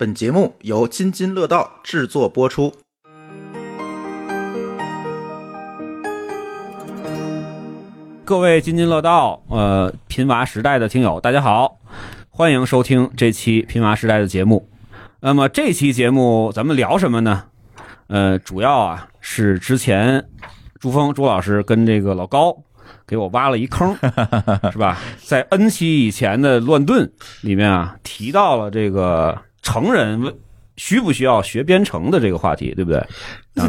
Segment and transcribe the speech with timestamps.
[0.00, 2.72] 本节目由津津乐道制作播出。
[8.24, 11.76] 各位津津乐道，呃，贫娃时代的听友，大家好，
[12.30, 14.66] 欢迎收听这期贫娃时代的节目。
[15.20, 17.44] 那么这期节目咱们聊什么呢？
[18.06, 20.30] 呃，主要啊是之前
[20.78, 22.56] 朱峰朱老师跟这个老高
[23.06, 23.94] 给我挖了一坑，
[24.72, 24.98] 是吧？
[25.22, 27.12] 在 N 期以前的乱炖
[27.42, 29.38] 里面啊，提到了这个
[29.70, 30.34] 成人问
[30.76, 33.02] 需不需要学编程的这个话题，对不对？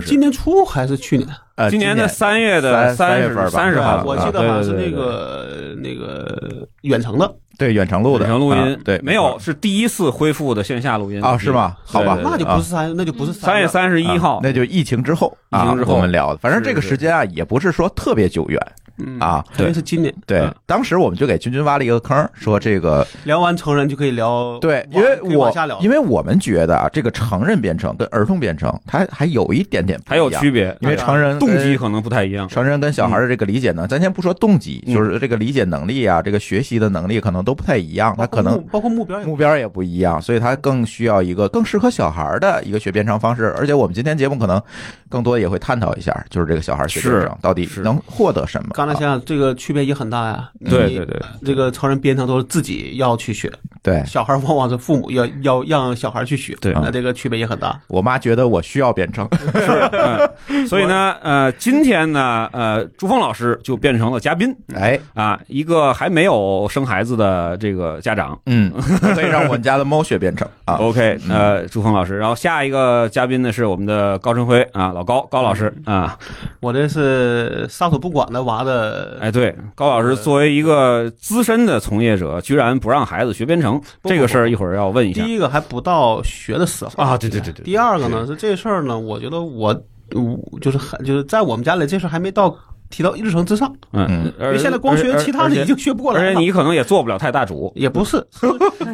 [0.06, 1.28] 今年初还是去年？
[1.56, 3.50] 呃，今年的三月的十三三月份吧。
[3.50, 3.98] 三十号。
[3.98, 8.26] 啊，我记得好像是那个那个远程的，对远程录的。
[8.26, 8.60] 远程录音。
[8.60, 11.22] 啊，对，没有是第一次恢复的线下录音。
[11.22, 11.76] 啊是吗？
[11.84, 12.32] 好吧对对对。
[12.32, 14.38] 那就不是三，那就不是三月三十一号。
[14.38, 15.94] 啊，那就疫情之后，疫情之后。
[15.94, 16.38] 啊、我们聊的。
[16.38, 18.58] 反正这个时间啊，也不是说特别久远
[19.06, 19.44] 嗯啊。
[19.56, 20.14] 肯定是今年。
[20.26, 32.48] 对嗯，当时我们就给君君挖了一个坑，说这个聊完成人就可以聊，对，因为我往下聊，因为我们觉得啊，这个成人编程跟儿童编程，它还有一点点还有区别，因为成人动机可能不太一样。
[32.48, 43.54] 成人跟小孩的这个理解能，咱先不说动机，嗯就是这个理解能力啊，这个学习的能力可能都不太一样，他可能包括目标目标也不一样，所以他更需要一个更适合小孩的一个学编程方式。
[43.58, 44.62] 而且我们今天节目可能
[45.10, 48.70] 更多也会探讨一下，就是这个小孩学编程到底能获得什么。
[48.74, 50.50] 刚才想想，这个区别也很大呀。
[50.70, 57.80] 对对对，这个成人编程都是自己要去学，对小孩往往是父母要要让小孩去学，对那这个区别也很大。
[57.88, 59.28] 我妈觉得我需要编程，
[60.48, 68.40] 是，所以呢，呃，今天呢，呃，朱峰老师就变成了嘉宾哎，啊，一个还没有生孩子的这个家长。
[68.46, 68.72] 嗯，
[69.16, 70.76] 可以让我们家的猫学编程啊。
[70.82, 76.18] OK，呃，朱峰老师，然后下一个嘉宾呢是我们的高晨辉啊，老高高老师啊，
[76.62, 78.81] 我这是撒手不管的娃的，
[79.20, 85.24] 哎，对，高老师作为一个资深的从业者，居然不让孩子学编程，这个事儿一会儿要问一下。
[85.24, 88.36] 第一个还不到学的时候啊，对对对对，第二个呢是。
[88.36, 89.70] 这事儿呢，我觉得我
[90.12, 92.56] 我就是还就是在我们家里这事儿还没到
[92.92, 96.28] 提到日程之上，嗯嗯，因而为现在光学其他的已经学不过来了。
[96.28, 98.24] 而且你可能也做不了太大主，也不是，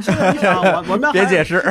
[0.01, 1.61] 现在你想，我我们别解释，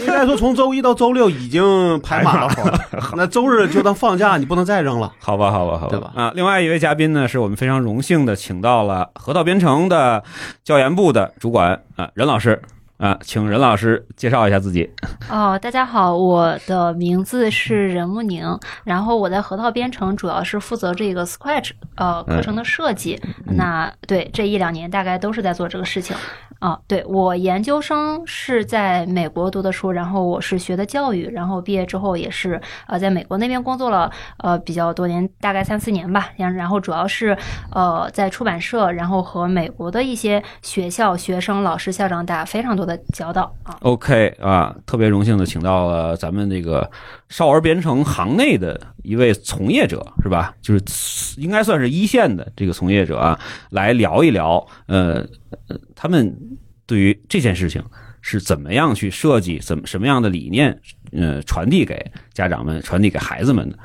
[0.00, 2.48] 应该说从周一到周六已经排满了，
[3.14, 5.12] 那周日就当放假，你不能再扔了。
[5.20, 10.22] 好吧，好吧，好吧，对吧啊，另外一位嘉宾呢，是我们非常荣幸的请到了河道编程的
[10.64, 12.60] 教研部的主管啊，任老师
[13.00, 14.88] 啊，请任老师介绍一下自己。
[15.30, 18.44] 哦，大家好，我的名字是任慕宁，
[18.84, 23.18] 然后我在核桃编程主要是负责这个 Scratch 呃课程的设计。
[23.46, 26.14] 那对这一两年大概都是在做这个事情。
[26.58, 36.28] 啊，对我研究生是在美国读的书，然后我是学的教育，然后毕业之后也是呃在美国那边工作了呃比较多年，大概三四年吧。
[36.36, 37.34] 然然后主要是
[37.72, 43.78] 呃在出版社，然后和美国的一些学校、学生、老师、校长打非常多的的交道啊。
[43.82, 46.90] OK 啊，特别荣幸的请到了咱们这个
[47.28, 50.52] 少儿编程行内的一位从业者，是吧？
[50.60, 53.38] 就是应该算是一线的这个从业者啊，
[53.70, 55.24] 来聊一聊，呃，
[55.68, 56.36] 呃他们
[56.84, 57.80] 对于这件事情
[58.20, 60.76] 是怎么样去设计，怎么什么样的理念，
[61.12, 63.78] 呃，传递给家长们，传递给孩子们的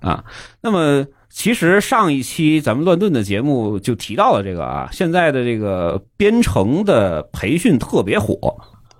[0.00, 0.24] 啊。
[0.62, 1.06] 那么。
[1.36, 8.56] 其实上一期咱们乱炖的节目就提到了这个啊，现在的这个编程的培训特别火，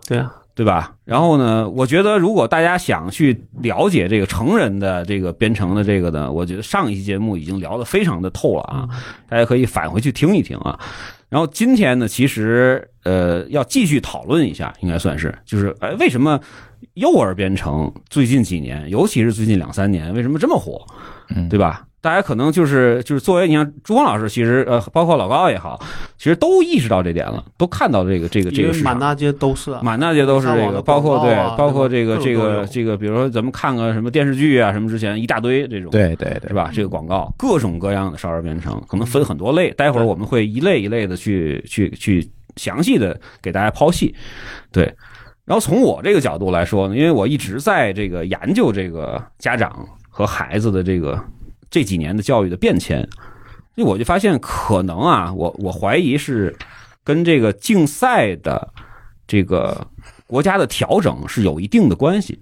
[0.07, 0.95] 对啊，对吧？
[1.07, 8.87] 然后呢，我觉得如果大家想去了解这个成人的这个编程的这个呢，我觉得上一期节目已经聊得非常的透了啊，
[9.31, 10.79] 大家可以返回去听一听啊。
[11.31, 16.39] 然后今天呢，其实呃要继续讨论一下，应该算是就是哎，为什么
[16.93, 20.85] 幼儿编程最近几年，尤其是最近两三年，为什么这么火？
[21.35, 21.87] 嗯对吧？
[22.06, 25.77] 大家可能就是就是作为你像朱峰老师，其实呃，包括老高也好，
[26.17, 28.93] 其实都意识到这点了，都看到这个这个这个市场。
[28.93, 29.81] 满大街都是啊。
[29.83, 36.71] 满大街都是这个，包括对包括这个这个这个，比如说咱们看个什么电视剧啊，什么之前一大堆这种，对对对是，吧？
[36.72, 42.25] 这个广告各种各样的少儿编程，可能分很多类，待会儿我们会一类一类的去去去
[42.55, 44.15] 详细的给大家剖析，
[44.71, 44.84] 对。
[45.45, 51.21] 然后从我这个角度来说呢，因为我一直在这个研究这个家长和孩子的这个
[51.71, 53.09] 这几年的教育的变迁，
[53.74, 56.57] 那我就发现可能啊，我我怀疑是
[57.04, 58.72] 跟这个竞赛的
[59.27, 59.86] 这个
[60.27, 62.39] 国家的调整是有一定的关系。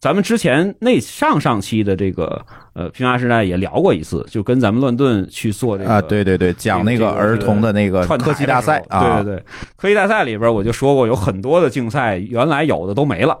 [0.00, 9.44] 咱们之前那上上期的这个呃平娃时代也聊过一次，就跟咱们乱炖去做这个啊，对对对，讲那个儿童的那个串科技大赛啊，对对对，
[9.76, 13.38] 科技大赛里边我就说过，有很多的竞赛原来有的都没了，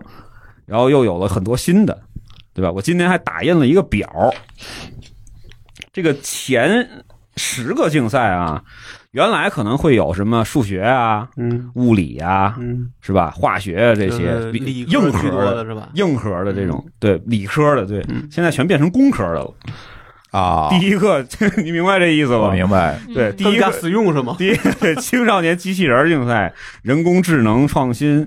[0.64, 1.98] 然后又有了很多新的，
[2.54, 2.70] 对吧？
[2.70, 4.08] 我今天还打印了一个表，
[5.92, 6.88] 这个前
[7.36, 8.62] 十个竞赛啊，
[9.10, 13.30] 原来可能会有什么数学啊、嗯物理啊，嗯，是吧？
[13.30, 15.90] 化学啊这些理硬核的、是吧？
[15.94, 19.54] 硬核的这种，对理科的，对嗯，现在全变成工科的了。
[20.32, 21.24] 啊，第一个，
[21.62, 22.54] 你明白这意思我吗？
[22.54, 24.34] 明白，对，第一个使用是吗？
[24.38, 26.50] 第一 个青少年机器人竞赛、
[26.82, 28.26] 人工智能创新、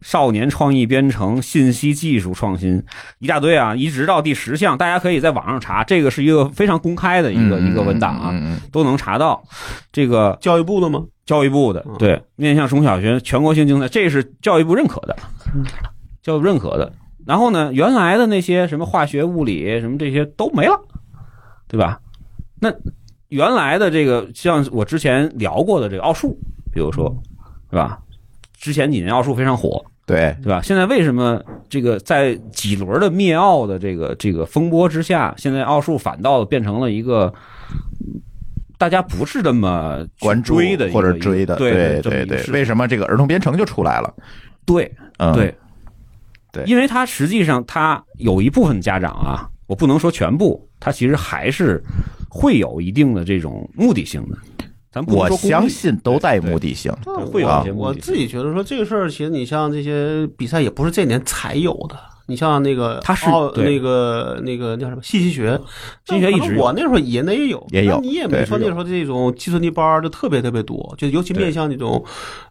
[0.00, 2.82] 少年创意编程、信息技术创新，
[3.18, 8.34] 一大堆啊，一直到第十项，大家可以在网上查，这个是一个非常公开的一个、嗯一个文档啊，
[8.72, 9.44] 都能查到。
[9.92, 11.04] 这个教育部的吗？
[11.26, 15.14] 教育部的嗯对面向中小学全国性竞赛，这是教育部认可的，
[16.22, 16.90] 教育部认可的。
[17.26, 20.80] 然后呢，原来的那些什么化学、物理什么这些都没了，
[21.72, 21.98] 对吧？
[22.60, 22.72] 那
[23.30, 26.38] 原来的这个，像我之前聊过的这个奥数，
[26.72, 27.12] 比如说，
[27.68, 27.98] 对吧？
[28.54, 30.62] 之前几年奥数非常火，对，对吧？
[30.62, 37.32] 现在为什么这个在几轮的灭奥的这个这个风波之下，现在奥数反倒变成了一个
[38.78, 44.14] 大家不是那么关注的一个或者追的，对对对为什么这个儿童编程就出来了？
[44.64, 45.52] 对嗯，对
[46.52, 51.82] 对因为他实际上他有一部分家长啊，我不能说全部，他其实还是
[52.28, 54.36] 会有一定的这种目的性的。
[54.90, 56.92] 咱不能我相信都带目的性。
[57.04, 58.00] 对会有啊一些目的性。
[58.00, 61.98] 我自己觉得说这个事儿，其实你像这些比赛也不是这年才有的。
[62.26, 63.26] 你像那个他是
[63.56, 65.60] 那个那个叫什么信息学，
[66.06, 72.02] 信息学一直我那时候也那也有，也有你也没说那时候这种计算机班儿就特别特别多，就尤其面向那种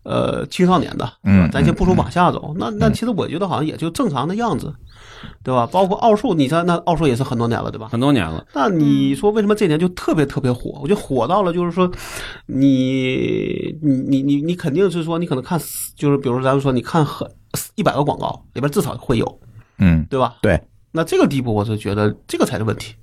[0.03, 4.71] 呃青少年的，嗯咱先不说往下走，那那其实我觉得好像也就正常的样子，
[5.43, 5.67] 对吧？
[5.71, 7.87] 包括奥数，你看那奥数也是很多年了，对吧？
[7.89, 10.79] 很多年了，那你说为什么这年就特别特别火？
[10.81, 11.91] 我觉得火到了，就是说
[12.47, 15.59] 你你你你你肯定是说你可能看，
[15.95, 17.29] 就是比如说咱们说你看很
[17.75, 19.39] 一百个广告里边至少会有，
[19.77, 20.35] 嗯，对吧？
[20.41, 20.59] 对
[20.91, 22.93] 那这个地步，我是觉得这个才是问题。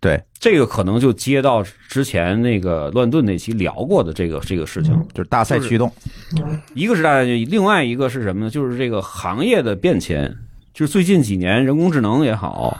[0.00, 4.92] 对，这个可能就接到之前那个乱炖那期聊过的这个这个事情。
[5.14, 5.90] 就是大赛驱动。
[6.74, 8.50] 一个是大家另外一个是什么呢？
[8.50, 10.30] 就是这个行业的变迁，
[10.74, 12.76] 就是最近几年人工智能也好，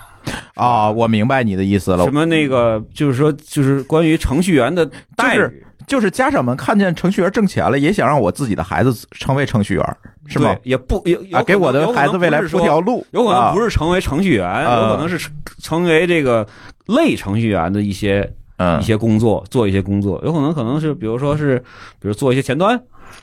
[0.55, 4.85] 啊，我明白你的意思了什，么那个就是说就是关于程序员的
[5.17, 9.97] 待就遇，就是家长们看见程序员挣钱了，也想让我自己的孩子成为程序员，
[10.27, 10.57] 是吗？
[10.65, 16.45] 也不也有啊，给我的孩子未来铺条路，有可能不是，成为程序员，啊有可能是成成为这个
[16.87, 21.59] 类程序员的一些嗯一，些工作，做一些工作，有可能可能是比如说是
[22.01, 22.81] 比如做一些前端，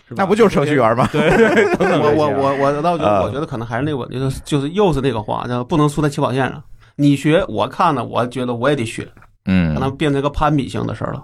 [0.07, 0.73] 是吧那不就是程序？
[0.75, 1.07] 员吗？
[1.11, 6.61] 对对，我我我我倒觉啊得，我觉得可能还是那个问题，就是就是又是那个话，叫不能输在起跑线上。
[6.95, 9.07] 你学，我看了，我觉得我也得学，
[9.45, 11.23] 嗯可，能变成一个攀比性的事儿了，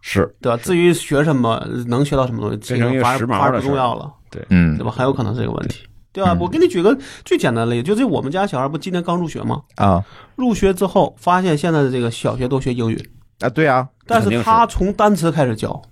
[0.00, 0.58] 是对吧？
[0.62, 4.12] 至于学什么，能学到什么东西，这变成一个反而反而时髦的事儿不重要了。
[4.48, 4.92] 嗯对吧？
[4.92, 5.80] 很有可能是这个问题，
[6.12, 6.32] 对吧？
[6.34, 9.60] 嗯我给你举个最简单的例子，就是我们家小孩不今年刚入学吗？
[9.76, 10.04] 啊
[10.36, 13.10] 入学之后发现现在的这个小学都学英语，
[13.40, 15.82] 啊，对啊但是他从单词开始教，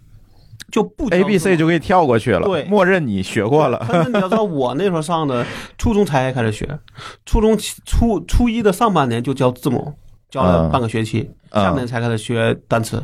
[0.71, 2.65] 就不，A B C 就给你跳过去了，对。
[2.65, 5.45] 默认你学过了，但是你要知道，我那时候上的
[5.79, 6.79] 初中才开始学，
[7.25, 7.57] 初中
[7.87, 9.95] 初初一的上半年就教字母，
[10.31, 10.71] 教了嗯。
[10.71, 11.63] 半个学期，嗯。
[11.63, 13.03] 下半年才开始学单词，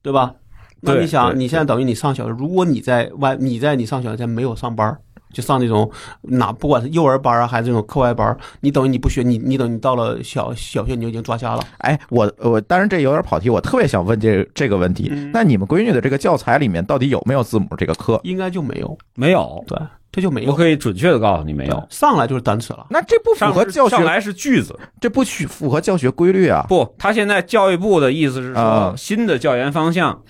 [0.00, 0.32] 对吧？
[0.80, 4.98] 那你想，你现在等于你上小学，如果你在外，你在你上小学前没有上班儿，
[5.32, 5.90] 就上那种
[6.22, 11.62] 哪不管是幼儿班啊，还是这种课外班，你等于你不学，你你等于你到了小小学你就已经抓瞎了。
[11.78, 15.08] 哎，我我当然这有点跑题，我特别想问这这个问题。
[15.10, 18.20] 嗯那你们闺女的这个教材里面到底有没有字母这个课？
[18.22, 19.78] 应该就没有，没有，对，
[20.10, 21.86] 这就没有，我可以准确的告诉你没有。
[21.88, 22.86] 上来就是单词了。
[22.90, 26.66] 那这不符合教学，上来是句子，这不符符合教学规律啊！
[26.68, 30.22] 不，他现在教育部的意思是说啊，新的教研方向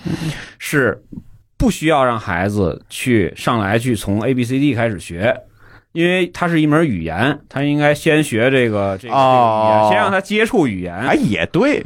[0.58, 1.04] 是
[1.62, 5.32] 不需要让孩子去上来去从 A B C D 开始学，
[5.92, 9.14] 因为它是一门语言，他应该先学这个这个
[9.88, 10.92] 先让他接触语言。
[10.92, 11.80] 哎，也对，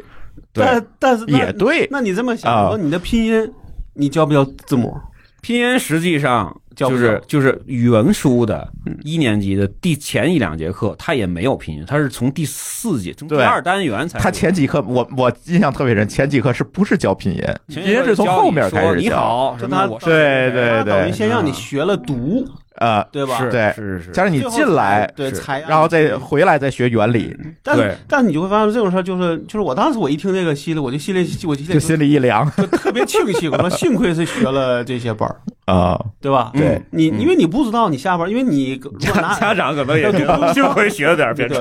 [0.55, 3.53] 对，但但是也对，那你这么啊想，说你的拼音，
[3.93, 4.99] 你教不教字母？
[5.43, 14.19] 拼音实际上就是就是语文书的嗯一年级的第前一两节课，他也没有拼音，他是从第四节从第二单元才。
[14.19, 17.43] 他前几课我我印象特别深，前几课是不是教拼音？
[17.67, 22.47] 拼音是从后面开始教你好，什么对对对他等于先让你啊学了读，
[22.79, 23.39] 啊，对吧？
[23.39, 35.37] 是对是是，加上你进来，对才，然后再回来再学原理，但对但你就会发现这种事儿，就是就是我当时我一听这个心里，我就心里我就心就里心里一凉就特别庆幸，我说幸亏是学了这些班儿，
[35.73, 36.01] 啊。
[36.21, 36.51] 对吧？
[36.55, 40.11] 对你嗯因为你不知道你下班，因为你如果家拿 家长可能也
[40.53, 41.59] 幸亏学了点编程，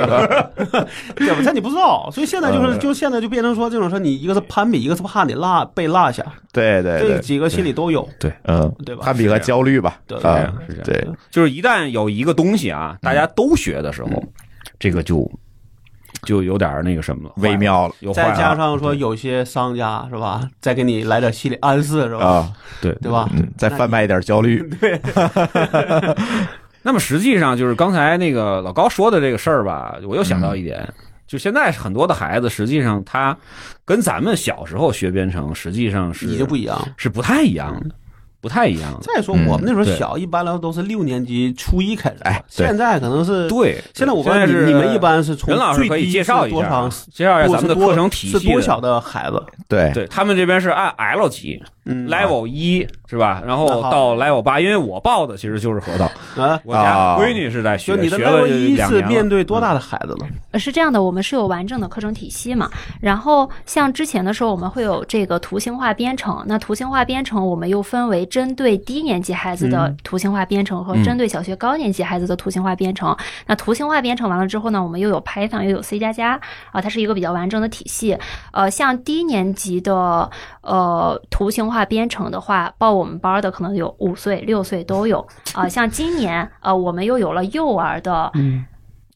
[1.15, 1.35] 对吧？
[1.45, 9.03] 但你不知道，所以现在就是嗯就现在就变成说这种事，你一个是攀比，一个是怕你落被落下，对对对，这几个心里都有，对嗯，对吧？
[9.05, 10.17] 攀比和焦虑吧，对
[10.83, 14.23] 对，就是一旦有一个东西啊，大家都学的时候，
[14.79, 15.29] 这个就
[16.23, 22.25] 就有点那个什么了，微妙了再加上说有些商家是吧，再给你来点心理暗示是吧？
[22.25, 22.91] 啊，对。
[23.01, 23.29] 对吧？
[23.33, 24.99] 嗯，再贩卖一点焦虑， 对。
[26.81, 30.87] 那么实际上就是刚才那个老高说的这个事儿吧，我又想到一点，
[31.27, 33.35] 就现在很多的孩子，实际上他
[33.83, 36.79] 跟咱们小时候学编程，实际上是你就不一样。
[36.95, 37.95] 是不太一样的，
[38.45, 38.95] 不太一样。
[39.01, 43.49] 再说嗯我们那时候小，一般来说都是六年级初一开始，哎现在可能是。
[43.49, 46.91] 对，现在我告诉你，你们一般是从任老师可以最低介绍一下是多长？
[47.11, 49.43] 介绍一下咱们的多课程体系的是多小的孩子？
[49.67, 53.41] 对，对他们这边是按 L 级嗯，Level 一是吧？
[53.45, 56.05] 然后到 Level 八，因为我报的其实就是核桃，
[56.41, 59.01] 啊，我家闺女是在学，你的 level 一是。
[59.05, 60.27] 面对多大的孩子了？
[60.51, 62.69] 呃是这样的，我们是有完整的课程体系嘛。
[62.99, 66.43] 然后像之前的时候，我们会有这个图形化编程。
[66.47, 69.97] 那图形化编程，我们又分为针对低年级孩子的嗯。
[70.03, 71.01] 图形化编程和嗯。
[71.05, 73.15] 针对小学高年级孩子的图形化编程。
[73.47, 76.37] 那图形化编程完了之后呢，我们又有 Python，又有 C 加加
[76.73, 78.17] 啊，它是一个比较完整的体系。
[78.51, 80.29] 呃，像低年级的
[80.61, 85.25] 呃图形化编程的话，报我们班的可能有五岁、六岁都有。
[85.53, 88.29] 啊、像今年呃，我们又有了幼儿的。
[88.33, 88.65] 嗯。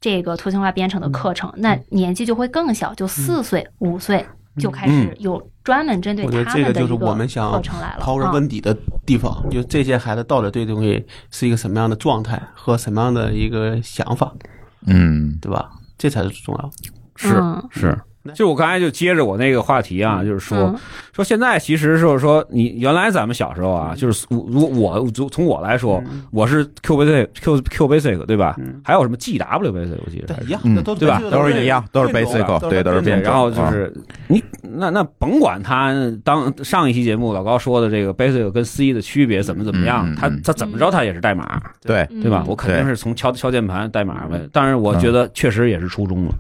[0.02, 4.26] 这个图形化编程的课程，那年纪就会更小，就四岁、五岁
[4.58, 8.04] 就开始有专门针对我觉得他这个就是们的一个我们想课程来了。
[8.04, 14.34] 刨根啊问底的地方，就这些孩子到底对这东西是一个什么样的状态和什么样的一个想法，
[14.88, 15.70] 嗯对吧？
[15.96, 16.72] 这才是最重要的。
[17.16, 18.00] 是嗯是，
[18.34, 20.76] 就我刚才就接着我那个话题啊，就是说嗯。
[21.14, 28.56] 说现在其实就是说，你原来咱们小时候啊，就是我如果我就从我来说，我是 Q basic Q Q basic 对吧？
[28.84, 31.22] 还有什么 G W basic 我记得一样，都对吧？
[31.30, 33.32] 都是一样，都是 basic，对，都是对，变种。
[33.32, 33.94] 然后就啊是
[34.28, 42.44] 你那那甭管他当上一期节目老高说的这个 basic 跟 C 的区别怎么怎么样他嗯他怎么着他也是代码，对，对吧？
[42.46, 44.40] 嗯我肯定是从敲敲键盘代码呗。
[44.54, 46.34] 但是，我觉得确实也是初中了，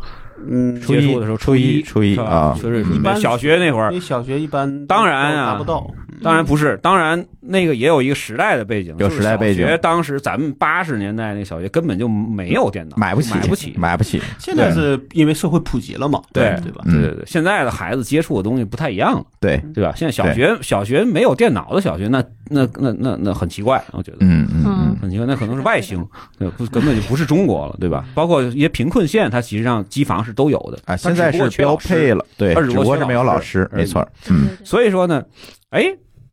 [0.47, 5.89] 嗯，初一接触的时候初一一初一啊就是一般小学那会儿因为，小学一般当然啊达不到，
[6.21, 13.73] 当然不是，当然那个也有一个时代的背景，有时代背景就是小学当时咱们八十年代那小学根本就没有电脑，买不起，买不起。
[13.77, 14.21] 买不起。
[14.37, 16.81] 现在是因为社会普及了嘛，对对吧？
[16.85, 19.93] 嗯对对对，现在的孩子接触的东西不太一样了，对，对吧？
[19.95, 24.17] 现在小学小学没有电脑的小学，那那那那那很奇怪，我觉得。
[24.21, 26.05] 嗯嗯嗯很奇怪，那可能是外星，
[26.37, 28.05] 对，不根本就不是中国了，对吧？
[28.13, 35.23] 包括一些贫困县，它实际上机房是都有的啊，现在是标配了，对，它只不过是没有老师没错，嗯所以说呢，
[35.69, 35.85] 哎，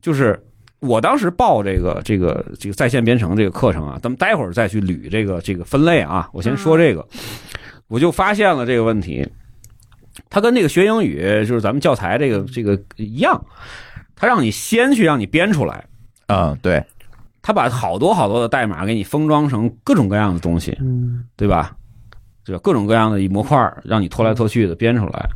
[0.02, 0.36] 就是
[0.80, 6.28] 我当时报这个这个这个在线编程这个课程啊，咱们待会儿再去捋这个这个分类啊。
[6.32, 7.06] 我先说这个，
[7.86, 9.24] 我就发现了这个问题，
[10.28, 13.40] 它跟那个学英语就是咱们教材这个这个一样，
[14.16, 15.84] 它让你先去让你编出来，
[16.26, 16.84] 嗯，对，
[17.42, 21.76] 他把好多好多的代码给你封装成各种各样的东西，嗯，对吧？
[22.44, 22.60] 对吧？
[22.62, 25.28] 各种各样的模块儿让你拖来拖去的编出来，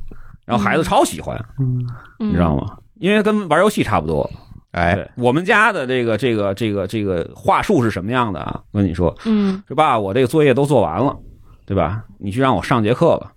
[0.45, 1.85] 然后孩子超喜欢，嗯
[2.19, 2.77] 你知道吗？
[2.95, 4.29] 因为跟玩游戏差不多。
[4.73, 8.61] 哎，我们家的这个这个这个这个话术是什么样的啊？
[8.71, 9.99] 我跟你说，嗯是吧？
[9.99, 11.17] 我这个作业都做完了，
[11.67, 12.05] 对吧？
[12.19, 13.33] 你去让我上节课吧。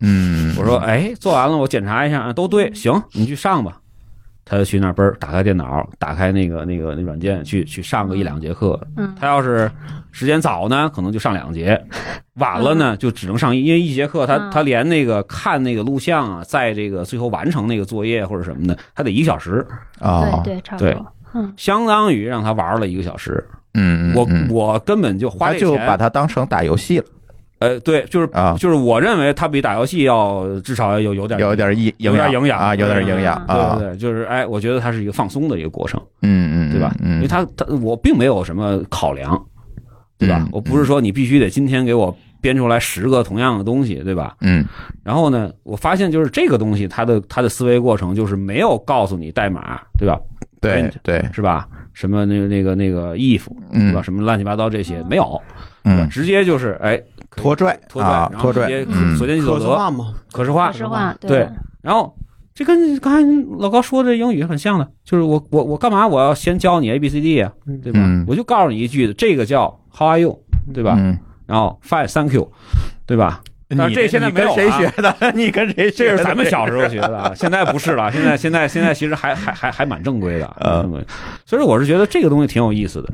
[0.00, 3.80] 嗯，我说，哎，做完了，我检查一下，啊都对，行，你去上吧。
[4.48, 8.80] 他就去那儿嘣儿打开电脑，打开那个那个那软件，去去上个一两节课。
[8.96, 9.14] 嗯。
[9.20, 9.70] 他要是
[10.10, 11.76] 时间早呢，可能就上两节；
[12.40, 14.50] 晚了呢，就只能上一，因为一节课他嗯。
[14.50, 19.66] 他连那个看那个录像啊，在这个最后完成那个作业或者什么的，他得一个小时，
[20.00, 21.12] 啊，对对，差不多。
[21.34, 21.52] 嗯。
[21.58, 23.46] 相当于让他玩了一个小时。
[23.74, 24.48] 嗯，嗯我嗯。
[24.50, 27.04] 我根本就花他就这钱把它当成打游戏了
[27.60, 36.94] 呃，对，就是啊，就是我认为它比打游戏要至少要有有点有点营有点营养啊，有点营养啊，对对对，就是哎，我觉得它是一个放松的一个过程，嗯嗯，对吧？
[37.00, 39.44] 因嗯为，它它我并没有什么考量，
[40.18, 40.48] 对吧嗯？
[40.52, 44.36] 我不是说你必须得今天给我编出来十个同样的东西，对吧？
[44.40, 44.64] 嗯
[45.02, 50.20] 然后呢，我发现就是这个东西，它的它的思维过程就是没有告诉你代码，对吧？
[50.60, 51.68] 对对，是吧？
[51.92, 54.02] 什么那个那个那个 if，嗯对吧？
[54.02, 55.40] 什么乱七八糟这些没有，
[55.84, 57.00] 嗯，直接就是哎
[57.36, 61.48] 拖拽拖拽啊，拖拽然后直接，嗯随便去走得，可视化嘛，可视化可视化对
[61.82, 62.14] 然后
[62.54, 68.00] 这跟刚才老高说的英语很像的，就是我我我干嘛我要先教你 A B C D 啊，对吧？
[68.02, 69.66] 嗯我就告诉你一句，这个叫
[69.96, 70.38] How are you，
[70.74, 70.96] 对吧？
[70.98, 71.16] 嗯，
[71.46, 72.50] 然后 Fine Thank you，
[73.06, 73.40] 对吧？
[73.70, 75.32] 但是你这现在你跟谁没有啊学的？
[75.36, 76.16] 你跟谁学的？
[76.16, 78.10] 这是咱们小时候学的，啊，现在不是了。
[78.10, 81.06] 现在现在现在其实还还还还蛮正规的，嗯蛮正规
[81.44, 83.12] 所以我是觉得这个东西挺有意思的，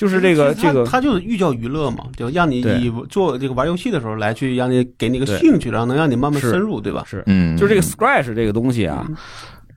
[0.00, 7.04] 就是这个这个它就是寓教于乐嘛，就让你以做这个玩游戏的时候来去让你给你一个兴趣，然后能让你慢慢深入，对吧？
[7.06, 9.06] 是嗯，就是这个 Scratch 这个东西啊，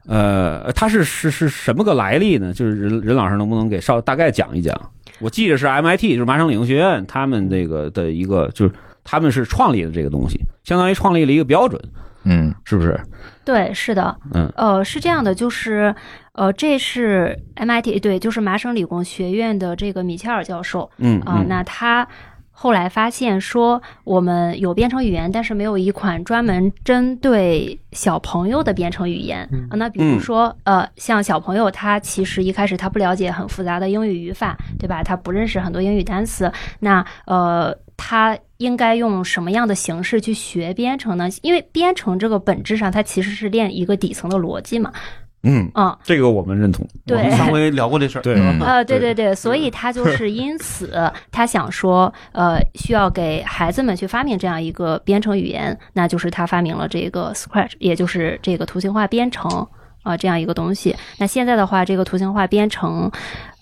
[0.08, 2.54] 呃，它是是是什么个来历呢？
[2.54, 4.74] 就是任任老师能不能给稍大概讲一讲？
[5.20, 8.72] 我记得是 MIT，就是麻省理工学院他们这个的一个，就是
[9.04, 11.82] 他们是创立的这个东西，相当于创立了一个标准，
[12.24, 12.98] 嗯是不是？
[13.46, 15.94] 对，是的，嗯呃，是这样的，就是
[16.34, 22.08] 呃，这是 MIT 对，就是麻省理工学院的这个米切尔教授嗯啊、嗯那他。
[22.56, 29.42] 后来发现说，我们有编程语言，但是没有一款专门针对小朋友的编程语言。
[29.72, 35.02] 啊那比如嗯说，呃，像小朋友，他其实一开始他不了解很复杂的英语语法，对吧？
[35.02, 36.50] 他不认识很多英语单词。
[36.80, 41.28] 那呃，他应该用什么样的形式去学编程呢？
[41.42, 44.94] 因为编程这个本质上，它其实是练一个底层的逻辑嘛。
[45.44, 46.88] 嗯，嗯，这个我们认同。
[47.08, 47.38] 我们对。
[47.38, 48.36] 上回聊过这事儿，对。
[48.36, 48.60] 嗯。
[48.62, 59.68] 呃，对对对对，所以他就是因此，他想说，呃，需要给孩子们去发明这样一个编程语言，那就是他发明了这个 Scratch，也就是这个图形化编程
[60.04, 60.96] 啊、这样一个东西。
[61.18, 63.10] 那现在的话，这个图形化编程，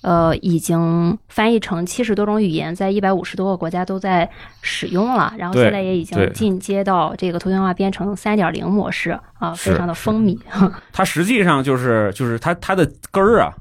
[0.01, 4.29] 呃，已经翻译成七十多种语言，在一百五十多个国家都在
[4.62, 10.38] 使用了，然后现在也已经进阶到这个图形化编程三点零模式啊、是非常的风靡。
[10.91, 13.53] 它实际上就是就是它它的根儿啊，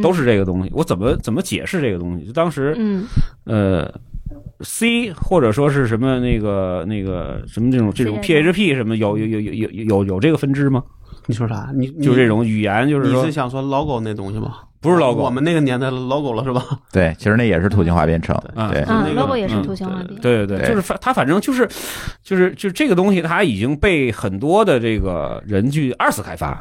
[0.00, 0.70] 都是这个东西。
[0.72, 2.26] 我怎么怎么解释这个东西？
[2.26, 3.04] 就当时嗯
[3.44, 3.92] 呃
[4.60, 10.82] ，C 或者说是什么那个那个什么这种这种 PHP 什么有有有有有有有这个分支吗？
[11.28, 11.70] 你说啥？
[11.74, 14.56] 你你就这种语言，就是你是想说 logo 那东西吗？
[14.80, 16.64] 不是 logo，我们那个年代的 logo 了是吧？
[16.90, 18.82] 对，其实那也是图形化编程，嗯对
[19.14, 20.16] ，，logo 也是嗯图形化编程。
[20.20, 21.68] 对对对，对就是反它反正就是
[22.22, 26.58] 就是就是这个东西，它已经被很多的这个人去二次开发，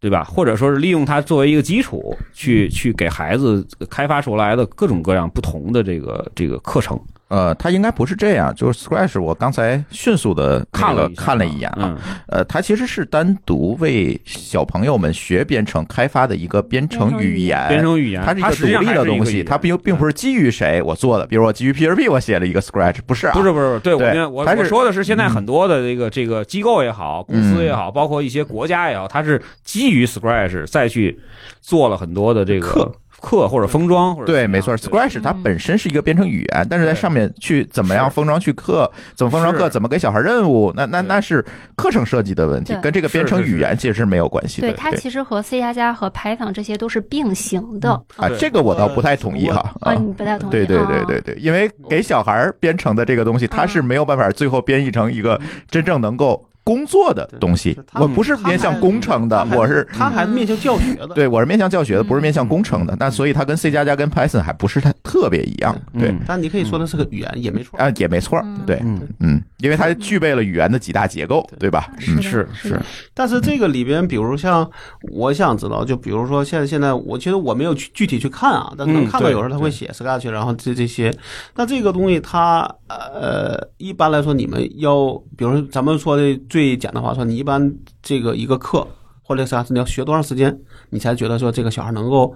[0.00, 0.24] 对吧？
[0.24, 6.98] 或者说是利用它作为一个基础，去去给孩子开发出来的各种各样不同的这个这个课程。
[7.28, 31.20] 呃，它应该不是这样，就是 Scratch，我刚才迅速的看了看了一眼啊，嗯，呃，它其实是单独为小朋友们学编程开发的一个编程语言，编程语言，它是一个独立的东西，它并并不是基于谁我做的，比如我基于 PHP 我写了一个 Scratch，不是啊，不是不是，对我们我我说的是现在很多的这个这个机构也好，公司也好，包括一些国家也好，它是基于 Scratch 再去
[31.60, 41.44] 做了很多的这个课课或者封装或者对，没错对，Scratch 它本身是一个编程语言，但是在上面去怎么样封装去课，怎么封装课，怎么给小孩任务，那那那是
[41.76, 44.68] 课程设计的问题，跟这个编程语言其实是没有关系的。
[44.68, 47.90] 对，它其实和 C 加加和 Python 这些都是并行的。
[48.16, 49.58] 啊，这个我倒不太同意哈。
[49.80, 50.52] 啊，啊，你不太同意？
[50.52, 61.08] 对对对啊对对，因为给小孩编程的这个东西，它是没有办法最后编译成一个真正能够工作的东西我不是面向工程的，我是他还面向教学的。
[61.14, 62.94] 对我是面向教学的，不是面向嗯工程的。
[63.00, 65.74] 那所以它跟 C 加加跟 Python 还不是太特别一样。
[65.98, 67.78] 对嗯但你可以说它是个语言也没错。
[67.78, 68.38] 啊，也没错。
[68.66, 71.88] 对，嗯嗯，因为它具备了语言的几大结构，对吧？
[72.06, 72.80] 嗯是是是
[73.14, 74.70] 但是这个里边，比如像
[75.10, 81.10] 我想知道，就比如说现在现在，我其实我没有去具体去看啊，但是能看到有时候他会写 Scratch，然后这这些。
[81.56, 88.86] 那这个东西它呃，一般来说你们要，比如说咱们说的最简单话说，你一般这个一个课
[89.22, 90.58] 或者啥，你要学多长时间，
[90.90, 92.34] 你才觉得说这个小孩能够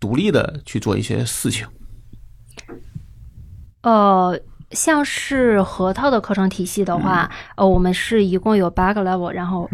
[0.00, 1.66] 独立的去做一些事情？
[3.82, 4.38] 呃，
[4.70, 9.68] 像是核桃的课程体系的话，呃，我们是一共有八个 level，然后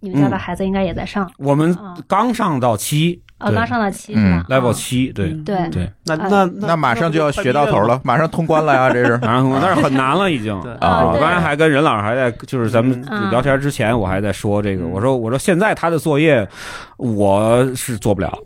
[0.00, 1.96] 你们家的孩子应该也在上，我们啊。
[2.06, 3.56] 刚上到七呃，对。
[3.56, 5.68] 刚上了七是，level 啊七，对对。
[5.70, 9.16] 对，呃那那那马上就要学到头了，马上通关了呀，这是。
[9.18, 10.54] 马上通关但是很难了已经。
[10.80, 13.30] 啊我刚才还跟任老师还在，就是咱们嗯。
[13.30, 16.48] 聊天之前，我还在说这个，我说我说现在他的作业
[16.96, 18.38] 我是做不了，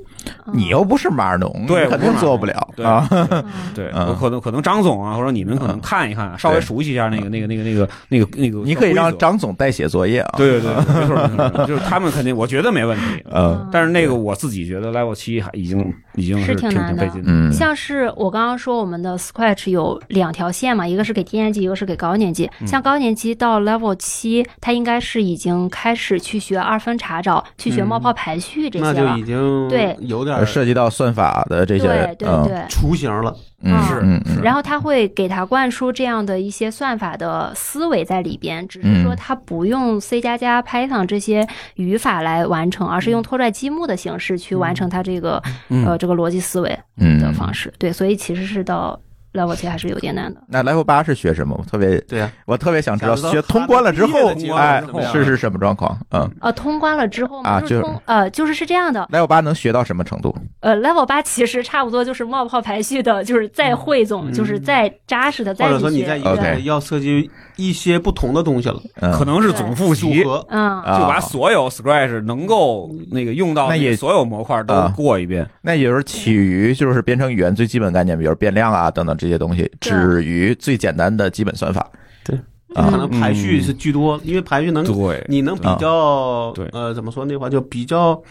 [0.52, 3.06] 你又不是马尔农，对肯定做不了对啊。
[3.10, 9.10] 嗯对嗯我可能可能张总啊，或者你们可能看一看，稍微熟悉一下那个那个那个那个那个那个，你可以让。
[9.18, 10.34] 张总代写作业啊。
[10.36, 13.04] 对对对，没错没错，就是他们肯定，我觉得没问题。
[13.30, 22.50] 嗯但是那个我自己觉得 level 七还已经已经是挺挺难的像是我刚刚说，我们的 Scratch 有两条线嘛，一个是给低年级，一个是给高年级。
[22.60, 29.24] 嗯像高年级到 Level 七，他应该是已经开始去学二分查找，去学冒泡排序这些了那就已。
[29.24, 32.64] 经对有点呃涉及到算法的这些，对对嗯对。
[32.68, 33.34] 雏形了。
[33.62, 34.42] 嗯是嗯嗯。
[34.42, 39.16] 然后他会给他灌输这样的一些算法的思维在里边，只是说嗯。
[39.16, 45.84] 他不用 C 加加、Python 这些语法来完成，而是用拖拽积木的形式去完成他这个、嗯。
[45.86, 47.20] 呃这个逻辑思维嗯。
[47.20, 47.72] 的方式。
[47.78, 48.98] 对，所以其实是到
[49.32, 50.40] level 七还是有点难的。
[50.48, 51.56] 那 level 八是学什么？
[51.58, 55.98] 我特别对呀，我特别想知道，学通关了之后哎是是是什么状况？
[56.10, 60.34] 嗯呃，通关了之后嘛，啊就是呃就是是这样的，，level 八能学到什么程度？
[60.60, 65.78] 呃，level 八其实差不多就是冒泡排序的，就是再汇总，就是再扎实的再或者。
[65.78, 75.48] 说你在一个要涉及一些不同的东西了，嗯，可能是总复习，嗯，啊就把所有 Scratch 能够那个用到那也的所有模块都啊过一遍。
[75.62, 81.86] 那也就是起于就是编程语言最基本概念，比如变量啊等等这些东西，止于最简单的基本算法。
[82.24, 82.38] 对。
[82.72, 86.68] 可能排序是居多，因为排序能对，你能比较对。
[86.72, 88.22] 呃怎么说那话就比较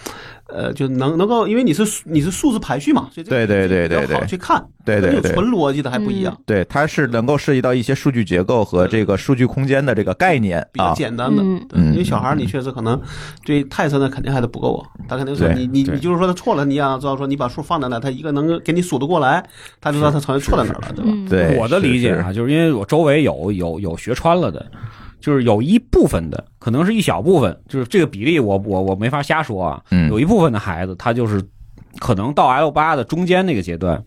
[0.51, 10.93] 呃就能能够，因为你是你是数字排序嘛，所以这个对对对对好对去看，对对对跟纯逻辑的还不一样，对，它是能够涉及到一些数据结构和这个数据空间的这个概念比较啊。
[10.95, 11.43] 简单的。
[11.73, 12.99] 因为小孩儿你确实可能
[13.45, 19.43] 对太深的肯定还是不够啊，他肯定说对对你你你就是说他错了，你也要知道说你把数放在那，他一个能给你数得过来，
[19.81, 21.12] 他就知道他承认错在哪儿了，对吧？
[21.13, 24.65] 嗯，对，我的理解啊，就是因为我周围有有有学穿了的，
[25.19, 29.82] 就是有一部分的，可能是一小部分，就是这个比例我我我没法瞎说啊。
[29.91, 30.10] 嗯。
[30.10, 31.41] 有一部分的孩子，他就是
[31.99, 34.01] 可能到 L 八的中间那个阶段，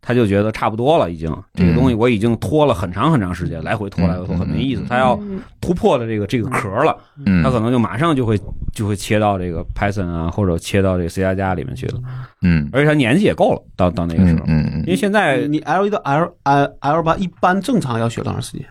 [0.00, 1.30] 他就觉得差不多了，已经。
[1.54, 7.42] 这个东西我已经拖了很长很长时间，来回拖来回拖很没意思，他要嗯突破了这个这个壳了，嗯。
[7.42, 8.40] 他可能就马上就会
[8.72, 12.00] 就会切到这个 Python 啊，或者切到这个 C 加加里面去了，
[12.42, 12.68] 嗯。
[12.72, 18.66] 而且他年纪也够了，到到那个时候，嗯嗯嗯因为现在你 L 一到 L L L 八一般正常要学多长时间？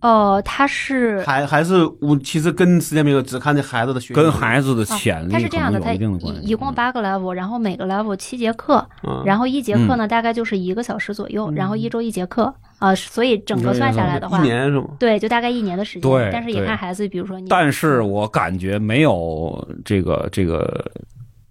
[0.00, 6.40] 哦，他是还还是我其实跟时间没有，只看这孩子的学习跟孩子的潜力它是这样的，可能它一定的关系。
[6.42, 14.86] 一一共八个 level，然后每个 level 七节课，嗯然后一节课呢大概就是一个小时左右，然后一周一节课啊，所以整个算下来的话一话，年是吗？
[14.98, 16.02] 对，就大概一年的时间。
[16.02, 20.84] 对但是也看孩子，比如说你，但是我感觉没有这个这个，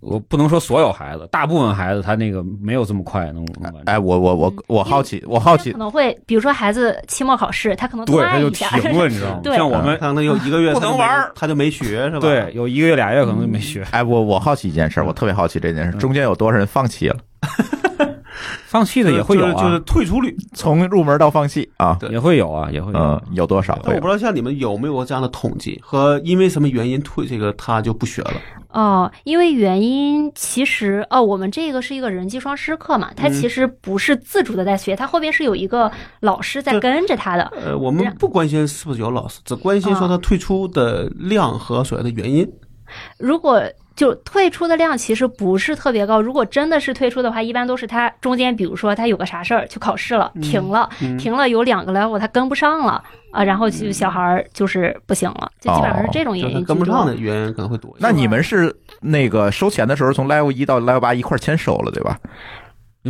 [0.05, 3.45] 我不能说所有孩子，大部分孩子他那个没有这么快能。
[3.85, 9.41] 哎，我我我我好奇，我好奇可，能会，比如说孩子期末考试，他可能对，他就停了，你知道吗？
[9.57, 12.19] 像我们可能有一个月不能玩他就没学是吧？
[12.19, 17.17] 对，有一个月俩月可能就没学，哎，我我好奇一件事，我特别好奇这件事，中间有多少人放弃了？
[18.67, 20.35] 放弃的也会有就是就是啊，退出率。
[20.53, 21.97] 从入门到放弃啊？
[22.09, 23.77] 也会有啊，也会有嗯。，有多少？
[23.83, 28.33] 但我不知道像你们有没有过这样的统计和因为什么原因退这个他就不学了。
[28.69, 37.43] 哦，因为原因其实哦，我们这个是一个人机双师课嘛，他嗯其实不是自主的在学，他后边是有一个老师在跟着他的。
[37.65, 42.45] 呃，我们不关心是不是有老师，只关心说他退出的量和所谓的原因。
[43.17, 43.61] 如果
[43.95, 57.99] 就退出的量其实不是特别高，如果真的是退出的话，一般都是他中间，比如说他有个啥事儿去考试了，停了，嗯停了有两个 level 他跟不上了啊，然后就小孩儿就是不行了，就基本上是这种原因跟不上的原因可能会多一些。
[58.01, 62.19] 那你们是那个收钱的时候从 level 一到 level 八一块儿签收了，对吧？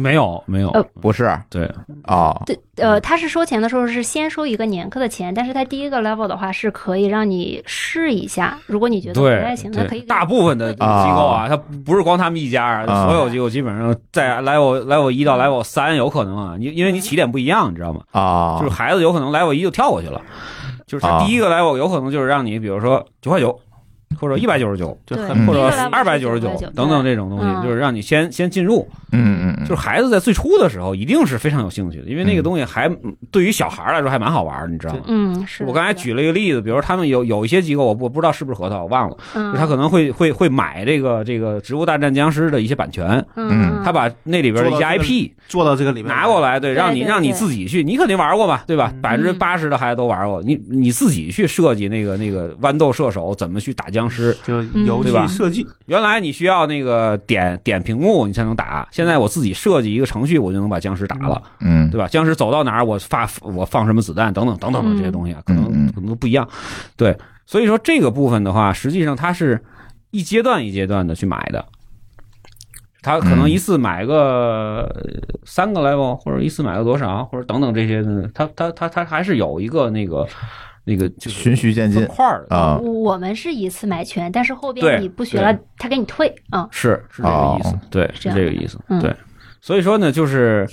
[0.02, 0.70] 没有没有。
[0.70, 1.38] 呃，不是。
[1.50, 1.70] 对，
[2.04, 11.56] 啊，对，呃，他是收钱的时候是先收一个年课的钱，但是他第一个 level 的话是可以让你试一下，如果你觉得不太行，那可以，大部分的机构啊，它
[11.86, 18.02] 不是光他们一家所有机构基本上在 level level 一到 level 三有可能啊，你因为你起点不一样，你知道吗？
[18.12, 20.22] 啊，就是孩子有可能 level 一就跳过去了，
[20.86, 23.58] 就是他啊第一个 level 有可能就是让你比如说九块九，
[24.20, 27.64] 或者一百九十九，就很或者二百九十九是999等等这种东西，嗯。
[27.64, 28.88] 就是让你先先进入。
[29.12, 32.90] 嗯嗯嗯，就是孩子在最初的时候一定是非常有兴趣的，因为那个东西还
[33.32, 35.02] 对于小孩来说还蛮好玩的，你知道吗？
[35.08, 48.92] 嗯，是我刚才举了一个例子，比如他们有有一些机构，我不不知道是不是核桃，我忘了，嗯，就他可能会会会买这个这个《植物大战僵尸》的一些版权，嗯，他把那里边的一些 IP 做到这个里面拿过来，对，让你让你自己去，你肯定玩过吧，对吧？
[48.94, 49.02] 嗯。
[49.02, 54.36] 百分之八十的孩子都玩过，你你自己去设计那个那个豌豆射手怎么去打僵尸。
[54.44, 62.08] 就游对吧戏设计，原来你需要那个点点屏幕你才能打，现在我自己设计一个程序，我就能把僵尸打了，嗯对吧？
[62.08, 66.48] 僵尸走到哪儿，我发我放什么子弹等等等等的这些东西啊，可能可能都不一样。
[66.96, 69.64] 对，所以说这个部分的话，实际上它是
[70.12, 71.66] 一阶段一阶段的去买的。
[73.02, 75.02] 他可能一次买个呃
[75.44, 80.28] 三个 level，或者一次买个多少，或者等等这些的，他他他他还是有一个那个
[80.86, 86.68] 那个就是循序渐进分块儿的啊，我们是一次买全，但是后边你不学了，他给你退啊。
[86.72, 89.14] 是是这个意思哦，对，是这个意思，嗯对。
[89.62, 90.68] 所以说呢，就是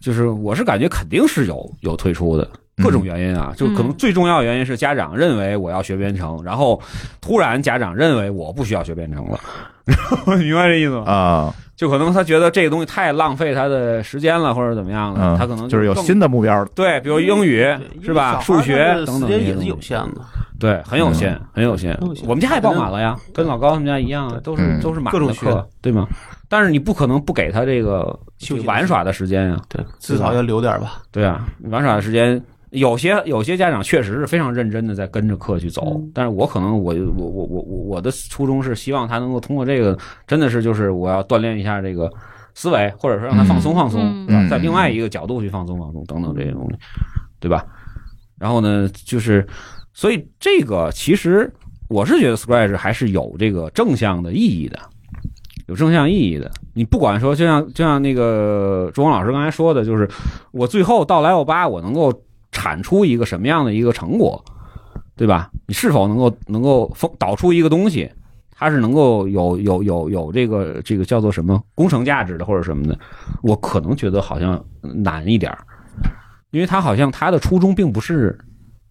[0.00, 2.48] 就是我是感觉肯定是有有退出的。
[2.82, 6.80] 各种原因啊，就可能嗯最重要的原因是家长认为我要学编程，然后
[7.20, 9.38] 突然家长认为我不需要学编程了，
[10.38, 11.04] 明白这意思吗？
[11.04, 17.66] 啊，就可能他觉得这个东西太浪费他的时间了，或者怎么样了，嗯，他可能就是有新的目标了，对，比如英语
[18.04, 18.38] 是吧？
[18.38, 20.20] 数学等等时间也是些东西，有限的，
[20.60, 21.98] 对，很有限，很有限。
[22.24, 24.80] 我们家也报满了呀，跟老高他们家一样啊，都是嗯。
[24.80, 25.46] 都是满各种学。
[25.46, 26.06] 的课，对吗？
[26.48, 28.16] 但是你不可能不给他这个
[28.64, 31.02] 玩耍的时间呀，对，至少要留点吧。
[31.10, 32.40] 对啊，玩耍的时间。
[32.72, 36.10] 有些有些家长确实是非常认真的在跟着课去走，嗯。
[36.14, 42.10] 但是我可能我我我我我我的初衷是希望他能够通过这个，真的是就是我要锻炼一下这个
[42.54, 46.78] 思维，或者说让他放松放松，在另外一个角度去放松放松等等这些东西，
[47.38, 47.64] 对吧？
[48.38, 49.46] 然后呢，就是
[49.92, 51.52] 所以这个其实
[51.88, 54.78] 我是觉得 Scratch 还是有这个正向的意义的，
[55.68, 56.50] 有正向意义的。
[56.72, 60.08] 你不管说，就像就像那个朱光老师刚才说的，就是
[60.52, 62.10] 我最后到 Level 八，我能够
[62.52, 64.42] 产出一个什么样的一个成果，
[65.16, 65.50] 对吧？
[65.66, 68.08] 你是否能够能够导出一个东西，
[68.50, 72.96] 它是能够有有有有这个这个叫做什么工程价值的或者什么的，
[73.42, 75.52] 我可能觉得好像难一点，
[76.50, 78.38] 因为它好像它的初衷并不是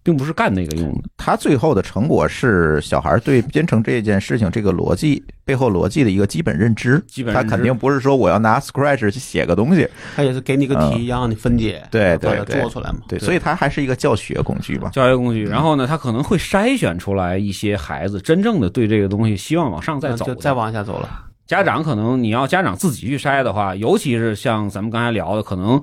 [0.02, 7.02] 并不是干那个用的，他最后的成果是小孩对编程这件事情这个逻辑背后逻辑的一个基本认知。
[7.06, 12.98] 基本认知他肯定不是说我要拿 Scratch 去写个东西，他也是给你个题，让你分解，嗯对把它对对做出来嘛。
[13.06, 14.90] 对，所以它还是一个教学工具吧。
[14.92, 21.26] 教学工具，然后呢，他可能会筛选出来一些孩子真正的对这个东西希望往上再走再往下走了。
[21.46, 25.80] 家长可能你要家长自己去筛的话，尤其是像咱们刚才聊的，可能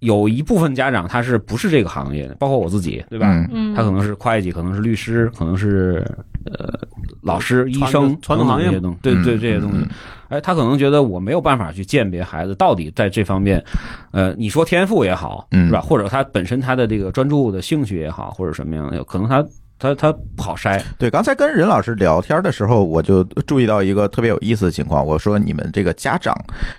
[0.00, 3.26] 有一部分家长他是不是这个行业的，包括我自己，对吧？
[3.32, 6.04] 嗯嗯，他可能是会计，可能是律师，可能是
[6.44, 6.78] 呃
[7.22, 8.70] 老师、医生传统行业
[9.02, 9.88] 对对这些东西嗯。
[10.28, 13.64] 哎，他可能觉得我没有办法去鉴别孩子到底在这方面，
[14.10, 15.80] 呃，你说天赋也好，嗯是吧？
[15.80, 19.44] 或者他本身他的这个专注的兴趣也好，或者什么样的，可能他
[19.78, 20.82] 他他不好筛。
[20.98, 25.04] 对，刚才跟任老师聊天的时候，我就注意到一个特别有意思的情况。
[25.04, 26.34] 我说你们这个家长，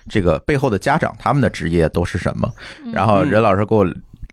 [0.08, 2.52] 这个背后的家长，他们的职业都是什么？
[2.84, 3.86] 嗯然后任老师给我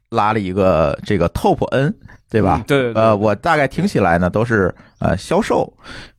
[0.09, 1.93] 拉了一个这个 Top N，
[2.29, 2.63] 对吧？
[2.67, 5.71] 对对对呃，我大概听起来呢，都是呃销售、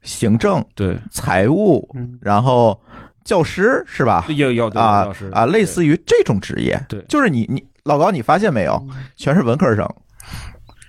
[0.02, 2.78] 行政、对，财务，嗯，然后
[3.24, 4.24] 教师是吧？
[4.28, 8.80] 有有对啊老师啊，类似于这种职业，对就是你你老高，你发现没有，
[9.16, 9.88] 全是文科生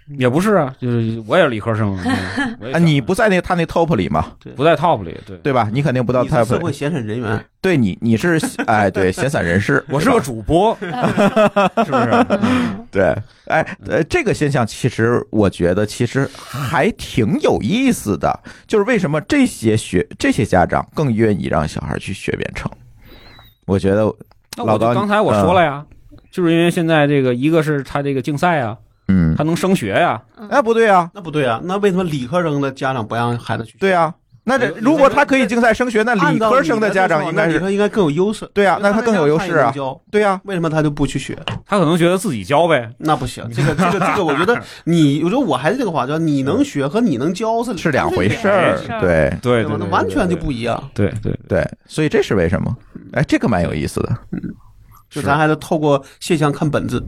[0.09, 5.69] 也不是啊，就是我也是理科生啊， 你不在那他那 top 里嘛，不在 top 里，对，对吧？
[5.73, 12.25] 你肯定不到 top 社会，闲散人员，对你你是哎对闲散人士， 我是个主播， 是不是？
[12.41, 13.13] 嗯对，
[13.47, 22.71] 哎呃，这个现象其实我觉得其实还挺有意思的，就是为什么这些学这些家长更愿意让小孩去学编程？
[23.65, 24.05] 我觉得
[24.55, 25.85] 那老高我刚才我说了呀，
[26.31, 33.77] 就是因为现在这个一个是他这个竞赛啊，嗯他，能升学呀，哎不对啊，那不对啊，那为什么理科生的家长不让孩子去？
[33.77, 38.49] 对啊，那这如果他可以竞赛升学，那理科生的家长应该是那理科应该更有优势。
[38.53, 41.37] 对啊，那他更有优势啊，教对啊，为什么他就不去学？
[41.65, 42.89] 他可能觉得自己教呗。
[42.97, 49.63] 那不行，这个这个这个， 我觉得你，我觉得我还是这个话，叫你能学和你能教是是两回事儿两回事，儿对对？
[49.77, 50.81] 那完全就不一样。
[50.93, 52.75] 对对对，所以这是为什么？
[53.13, 54.17] 哎，这个蛮有意思的。
[55.09, 57.01] 就咱还是透过现象看本质。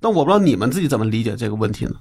[0.00, 1.92] 但我不知道你们自己怎么理解这个问题呢？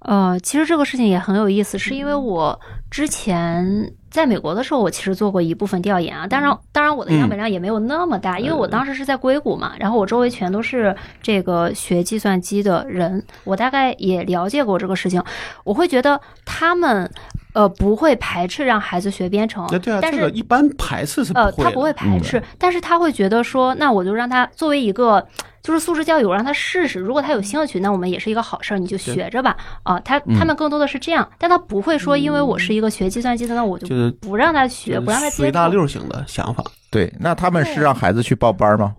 [0.00, 2.58] 呃，其实这个事情也很有意思，是因为我
[2.90, 6.26] 之前在美国的时候，我其实做过一部分调研啊。
[6.26, 15.22] 当然，当然我的样本量也没有那么大，因为我当时是在硅谷嘛，然后我周围全都是这个学计算机的人，我大概也了解过这个事情。
[15.64, 17.10] 我会觉得他们
[17.52, 25.26] 呃不会排斥让孩子学编程那，对啊，但是这个一般排斥是呃，他不会排斥，但是他会觉得说，那我就让他作为一个
[25.62, 29.56] 就是素质教育，我让他试试，如果他有兴趣，那我们也是一个好事儿，你就学着吧。
[29.82, 35.72] 啊，他他们更多的是这样，但他不会说，因为我是一个学计算机的，那我就就是不让他学，不让他接随大触。
[35.72, 36.64] 溜型的想法。
[36.90, 38.94] 对，那他们是让孩子去报班吗？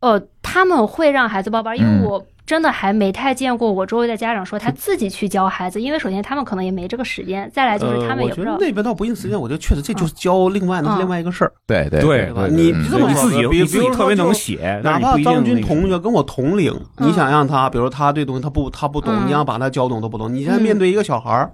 [0.00, 8.52] 呃，他们会让孩子报班，因嗯为我真的还没太见过我周围的家长说他自己去教孩子，因为首先他们可能也没这个时间，再来就是他们也不知道。
[8.52, 11.52] 觉得那边倒不一定时间，我觉得确实这就是教另外的嗯另外一个事儿。
[11.66, 20.32] 对对对吧你嗯这么说你自己特别能写，但是你哪怕张军同学跟我同龄，嗯你想让他，比如他对东西他不他不懂，嗯你想把他教懂都不懂。
[20.32, 21.50] 你现在面对一个小孩儿，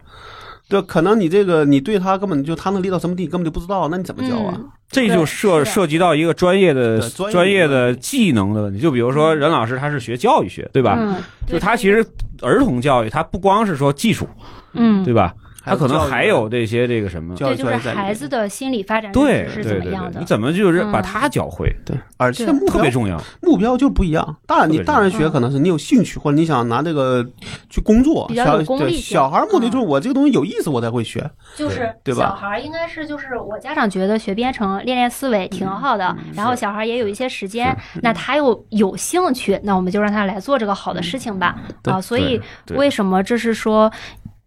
[0.71, 4.55] 对，可能你这个你对他根本就他能力到什么地，你根本就不知道，那你怎么教啊？
[4.57, 8.81] 嗯这就涉涉及到一个专业的专业的技能的问题。
[8.81, 10.97] 就比如说任老师他是学教育学，对吧？
[10.99, 11.15] 嗯，
[11.47, 12.05] 就他其实
[12.43, 14.27] 儿童教育，他不光是说技术，
[14.73, 15.33] 嗯，对吧？
[15.71, 17.35] 他可能还有这些这个什么。
[17.37, 20.27] 教育对，就是孩子的心理发展对是对对对，怎么样的你。
[20.27, 23.21] 怎么就是把嗯他教会，对，而且特别重要。
[23.41, 24.37] 目标就不一样。
[24.47, 27.25] 大人你大人学嗯可能是你有兴趣，或者你想拿这个
[27.69, 31.29] 去工作，比较小有功利小孩儿目的就是我这个东西有意思，我才会学。
[31.57, 41.57] 就是对吧小孩儿应该是就是我家长觉得学编程练练思维挺好的，然后小孩儿也有一些时间，那他又有兴趣，那我们就让他来做这个好的事情吧。
[41.83, 42.41] 对啊，所以
[42.75, 43.91] 为什么这是说？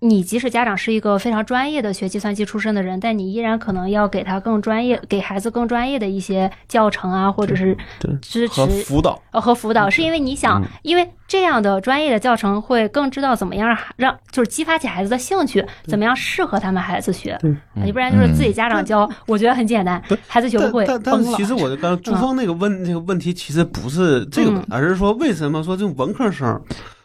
[0.04, 17.52] 你即使家长是一个非常专业的学计算机出身的人，但你依然可能要给他更专业，给孩子更专业的一些教程啊，或者是对支持和辅导，呃和辅导，是因为你想，嗯因为这样的专业的教程会更知道怎么样让让就是激发起孩子的兴趣，怎么样适合他们孩子学，对。
[17.52, 26.62] 啊要不然就是自己家长教，我觉得很简单，孩子学不会但但但其实我就 刚朱峰那个问那个问题，其实不是这个而是说为什么说这种文科生，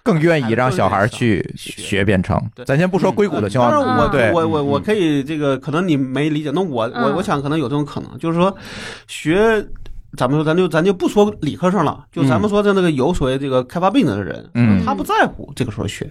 [0.09, 2.05] 更愿意让小孩去学。
[2.05, 2.41] 编程。
[2.65, 4.33] 咱先不说硅谷的情况，当然我对。
[4.33, 4.83] 我我我嗯。
[4.83, 7.15] 可以这个可能你没理解，那我我嗯。
[7.17, 8.57] 我想可能有这种可能，就是说
[9.07, 9.63] 学
[10.17, 14.83] 咱们说咱就咱就不说理科生了，就咱们说的那个有所谓这个开发病的人，嗯。
[14.85, 16.11] 他不在乎这个时候学，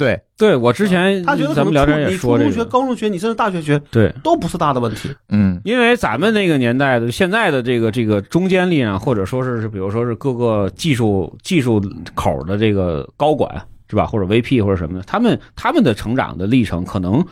[0.00, 5.10] 对，对我之前他觉得咱们聊天也你初中学、说这个，高中学，你甚至大学学对，都不是大的问题。
[5.28, 5.60] 嗯。
[5.62, 11.78] 因为咱们那个年代的现在的这个这个中坚力量，或者说是是比如说是各个技术技术
[12.14, 13.60] 口的这个高管
[13.90, 17.22] 是吧，或者 VP 或者什么的，他们他们的成长的历程可能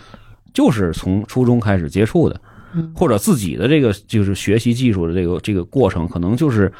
[0.52, 2.38] 就是从初中开始接触的，
[2.74, 2.92] 嗯。
[2.94, 6.70] 或者自己的这个就是学习技术的这个这个过程，可能就是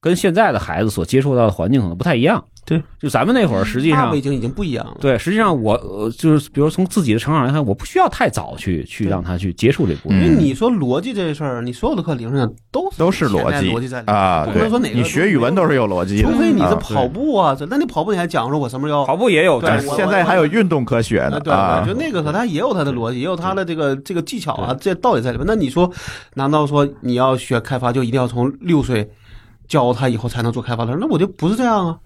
[0.00, 2.42] 跟现在的孩子所接触到的环境可能不太一样。
[2.66, 4.96] 对，就咱们那会儿实际上大背景已经不一样了。
[5.00, 10.18] 对，实际上我呃就是比如从自己的成长来看，我不需要太早去去让他去接触这部分。
[10.18, 21.52] 因为嗯你说逻辑这事儿，你所有的课理论上都都是逻辑逻辑在里啊，对不能说哪，个你学语文都是有逻辑的，除非你这啊跑步啊，那你跑步你还讲说我什么时候要跑步也有对战术我现在还有运动科学呢对
[21.86, 25.46] 就，那个可它也有它的逻辑，也有它的这个这个技巧啊，这道理在里面。
[25.46, 25.90] 那你说，
[26.34, 29.10] 难道说你要学开发就一定要从六岁
[29.70, 30.94] 教他以后才能做开发的？
[31.00, 31.98] 那我就不是这样啊。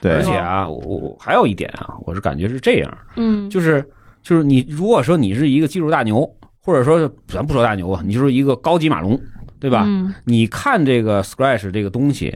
[0.00, 3.88] 对，而且啊，我我还有一点啊，我是感觉是这样，嗯，就是
[4.22, 6.28] 就是你如果说你是一个技术大牛，
[6.60, 9.20] 或者说咱不说大牛啊，你就是一个高级马龙，
[9.60, 9.84] 对吧？
[9.86, 12.34] 嗯你看这个 Scratch 这个东西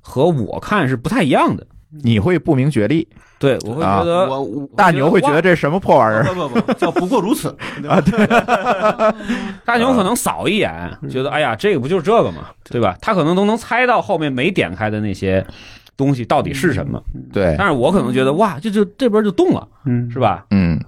[0.00, 1.66] 和我看是不太一样的。
[1.90, 6.34] 你会不明觉厉，对，我会觉得、我我大牛会觉得这是什么破玩意儿？
[6.34, 7.48] 不不不，叫不过如此
[7.88, 8.00] 啊！
[8.00, 8.26] 对，
[9.64, 10.72] 大牛可能扫一眼，
[11.08, 12.80] 觉得哎呀，这个不就是这个嘛，对。
[12.80, 12.96] 吧？
[13.00, 15.44] 他可能都能猜到后面没点开的那些
[15.96, 20.44] 东西到底是什么，对，但是我可能觉得哇，这就这边就动了，嗯，是吧？
[20.50, 20.78] 嗯，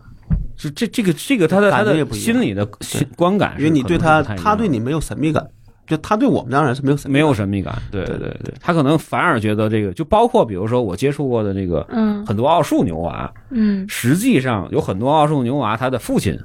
[0.56, 5.44] 是这这个这个他的他的心理的心观感因为你对他，他对你没有神秘感，
[5.90, 13.84] 就他对我们当然是没有神秘没有神秘感，对对对对，他可能反而觉得这个，就包括比如说我接触过的这个嗯很多奥数牛娃，嗯。
[13.88, 16.38] 实际上有很多奥数牛娃，他的父亲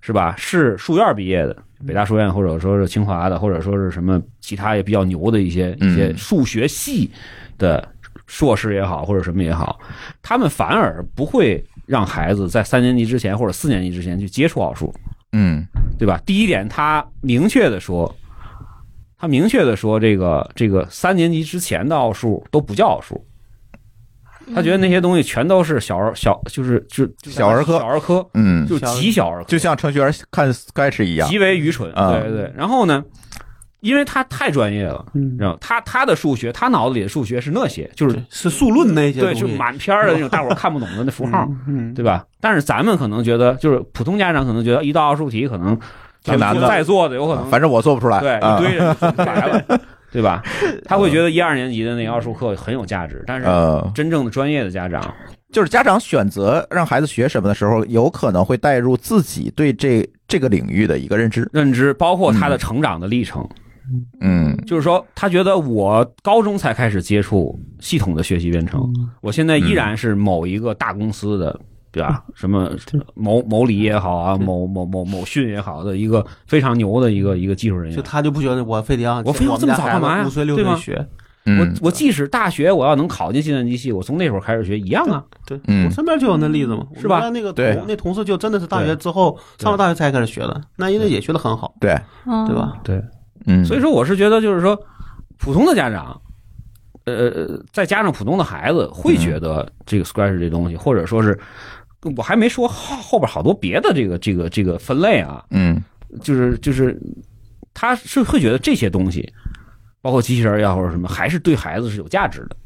[0.00, 7.10] 是吧，是数院毕业的，北大书院或者说是清华的，或者说是什么其他也比较牛的一些嗯一些数学系
[7.58, 7.86] 的
[8.26, 9.78] 硕士也好，或者什么也好，
[10.22, 14.94] 他们反而不会让孩子在三年级之前或者四年级之前去接触奥数，
[15.32, 15.64] 嗯，
[15.98, 16.20] 对吧？
[16.24, 18.14] 第一点，他明确的说，
[19.18, 23.24] 他明确的说，这个这个三年级之前的奥数都不叫奥数，
[24.54, 27.78] 他觉得那些东西全都是小儿小，就是就就小儿科。
[27.78, 31.90] 小儿科，嗯，就极小儿科，就像程序员看 Sketch 一样，极为愚蠢。
[31.92, 32.52] 啊对对对。
[32.54, 33.02] 然后呢，
[33.80, 35.36] 因为他太专业了，嗯。
[35.38, 42.26] 然后他他的数学，他脑子里的数学是那些，就是是数论那些对，就满篇的那种大伙看不懂的那符号，嗯，对吧？
[42.40, 45.78] 但是咱们可能觉得，就是普通家长可能觉得一道奥数题可能
[46.24, 46.66] 挺难的。
[46.66, 48.58] 在座的有可能反正我做不出来，对啊。
[48.58, 50.42] 一堆人做出来了，对吧？
[50.84, 55.14] 他会觉得一二年级的那个奥数课很有价值，但是呃，真正的专业的家长，
[55.52, 63.46] 就是家长选择让孩子学什么的时候，有可能会带入自己对这这个领域的一个认知，认知包括他的成长的历程，
[64.20, 64.56] 嗯。
[64.66, 71.60] 就是说，他觉得我高中才开始接触系统的学习编程，我现在依然是某一个大公司的。
[71.94, 72.24] 对吧？
[72.34, 72.68] 什么
[73.14, 77.96] 某某理也好啊，某某某某讯也好的一个非常牛的一个一个技术人员。
[77.96, 80.96] 就他就不觉得我非得要我非要这么早干嘛呀五岁六岁学，
[81.46, 85.22] 我嗯我即使大学我要能考进计算机系，我从那会儿开始学一样啊。
[85.46, 92.72] 对，嗯我身边就有那例子嘛，是吧那个同那同事就真的是大学之后上了大学才开始学的，那因为也学的很好，对，嗯对吧？
[92.82, 93.00] 对，
[93.46, 94.76] 嗯，所以说我是觉得就是说，
[95.38, 96.18] 普通的家长，
[97.04, 101.38] 呃，再加上普通的孩子，会觉得这个 Scratch 这东西，或者说是，
[102.16, 105.82] 我还没说后后边好多别的这个这个这个分类啊，嗯
[106.22, 107.00] 就是就是，
[107.72, 109.32] 他是会觉得这些东西，
[110.00, 112.56] 包括机器人呀或者什么，还是对孩子是有价值的。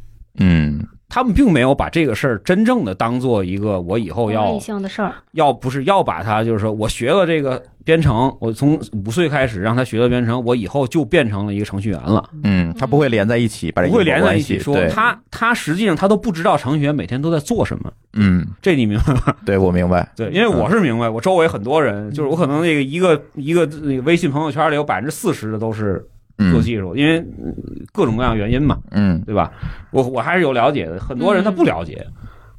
[0.41, 14.77] 嗯他们并没有把这个事儿真正的当做一个我以后要性的事儿，要不是要把它，就是说我学了这个编程，我从五岁开始让他学了编程，我以后就变成了一个程序员了，嗯，他不会连在一起，把这不会连在一起起说。
[14.89, 19.35] 他他实际上他都不知道程序员每天都在做什么，嗯，这你明白吗？
[19.47, 26.07] 对我明白，对，因为我是明白，我周围很多人，就是我可能那个一个一个那个微信朋友圈里有百分之四十的都是
[26.39, 27.55] 做嗯技术，因为嗯
[27.93, 29.53] 各种各样原因嘛，嗯对吧？
[29.91, 32.07] 我我还是有了解的，很多人他不了解，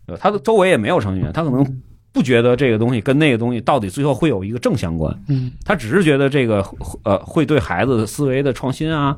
[0.05, 0.19] 对吧？
[0.21, 1.65] 他的周围也没有程序员，他可能
[2.11, 6.65] 不觉得这个东西跟那个东西到底最后会有一个正相关，嗯，他只是觉得这个
[7.03, 9.15] 呃会对孩子的思维的创新啊，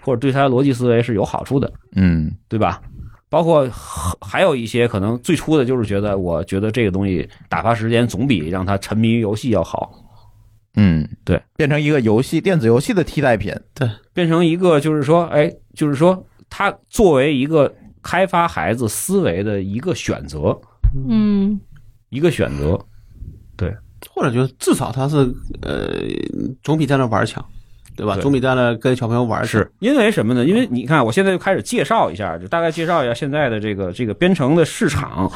[0.00, 2.82] 或者对他的逻辑思维是有好处的，嗯对吧？
[3.30, 3.66] 包括
[4.20, 9.90] 还有一些可能最初的就是觉得，我觉得这个东西打发时间总比让他沉迷于游戏要好，
[10.74, 20.58] 嗯，对，变成一个游戏电子游戏的替代品，对变成一个就是说，哎，就是说他作为一个开发孩子思维的一个选择，
[21.08, 21.60] 嗯。
[22.10, 22.78] 一个选择，
[23.56, 23.74] 对。
[24.10, 25.16] 或者就至少他是
[25.62, 25.94] 呃
[26.62, 27.42] 总比在那玩儿强，
[27.96, 28.14] 对吧？
[28.14, 30.44] 对总比在那跟小朋友玩是因为什么呢？
[30.44, 35.30] 因为你看，我现在就开始介绍一下，就大概介绍一下现在的这个这个编程的市场。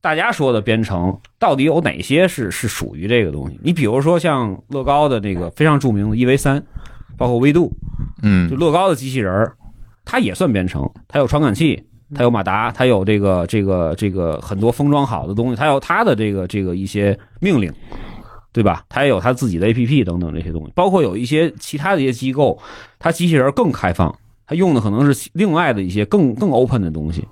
[0.00, 3.58] 大家说的编程到底有哪些是是属于这个东西？
[3.62, 6.62] 你比如说像乐高的那个非常著名的 EV 三，
[7.16, 7.72] 包括微度，
[8.22, 9.52] 嗯就乐高的机器人儿，
[10.04, 11.84] 它也算编程，它有传感器，
[12.14, 17.70] 它有马达，它有这个这个这个很多封装好的东西，它有它的这个这个一些命令，
[18.58, 18.82] 对吧？
[18.88, 22.58] 它也有它自己的 APP 等等这些东西，包括有一些其他的一些机构，
[22.98, 24.12] 它机器人更开放，
[24.48, 27.24] 它用的可能是另外的一些更更 open 的东西。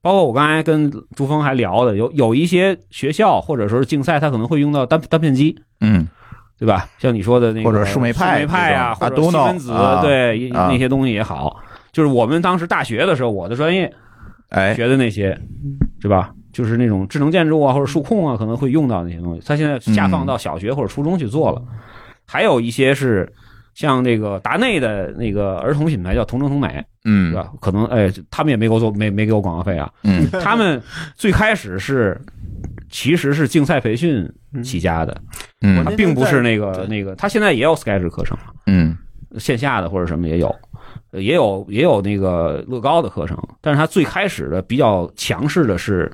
[0.00, 6.08] 包括我刚才跟朱峰还聊的，有有一些学校或者说是竞赛，它可能会用到单单片机，嗯
[6.58, 6.88] 对吧？
[6.98, 11.56] 像你说的那个或者树莓派树莓派啊，或者西门子，啊对啊那些东西也好。
[11.92, 13.92] 就是我们当时大学的时候，我的专业
[14.48, 15.38] 哎学的那些，
[16.00, 16.32] 是吧？
[16.52, 19.42] 就是那种智能建筑啊，或者数控啊，可能会用到那些东西。
[19.44, 21.62] 它现在下放到小学或者初中去做了。
[22.26, 23.30] 还有一些是
[23.74, 27.50] 像这个达内的那个儿童品牌叫同城同美，是嗯吧？
[27.60, 29.90] 可能哎，他们也没给我做，没没给我广告费啊。
[30.04, 30.80] 嗯 他们
[31.16, 32.20] 最开始是
[32.90, 34.30] 其实是竞赛培训
[34.62, 35.16] 起家的，
[35.62, 38.36] 嗯他并不是那个那个，他现在也有 Sketch 课程，
[38.66, 38.96] 嗯
[39.38, 40.54] 线下的或者什么也有，
[41.10, 46.10] 呃也有也有那个乐高的课程，但是他最开始的比较强势的是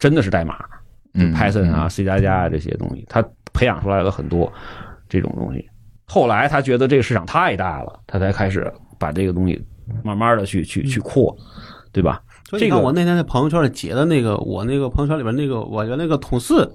[0.00, 4.52] 真的是代码，就嗯 Python 啊、C 加加啊这些东西，他培养出来了很多
[5.08, 5.64] 这种东西。
[6.06, 9.64] 后来他觉得这个市场太大了，他才开始把这个东西
[10.02, 11.36] 慢慢的去去去扩，
[11.92, 12.20] 对吧？
[12.48, 16.68] 所以你看，这个我那天在朋友圈里截的那个，我那个朋友圈里边那个，我原来那个同事，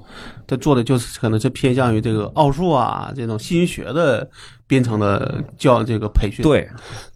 [0.47, 4.25] 他做的就是可能是偏向于这个奥数啊这种新学的
[4.67, 6.69] 编程的教这个培训，对，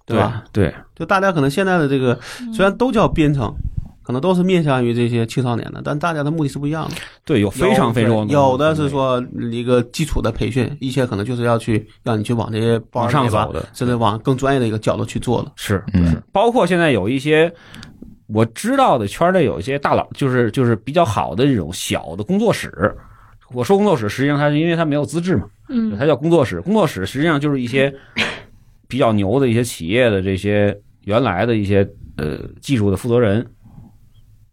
[0.06, 0.44] 对吧？？
[0.52, 2.20] 对，就大家可能现在的这个
[2.54, 3.54] 虽然都叫编程，
[4.10, 6.96] 可能都是面向于这些青少年的，但大家的目的是不一样的。
[7.24, 15.52] 对，有非常非常多有有的是说一个基础的培训，一些可能就是要去让你去往这些往上走的，甚至往更专业的一个角度去做的。
[15.56, 17.54] 是嗯是，包括现在有一些
[18.26, 22.74] 我知道的圈内有一些大佬，就是就是比较好的这种小的工作室。
[23.54, 26.60] 我说工作室，实际上它是因为它没有资质嘛，嗯它叫工作室。
[26.62, 27.94] 工作室实际上就是一些
[28.88, 31.88] 比较牛的一些企业的这些原来的一些
[32.18, 33.46] 呃技术的负责人。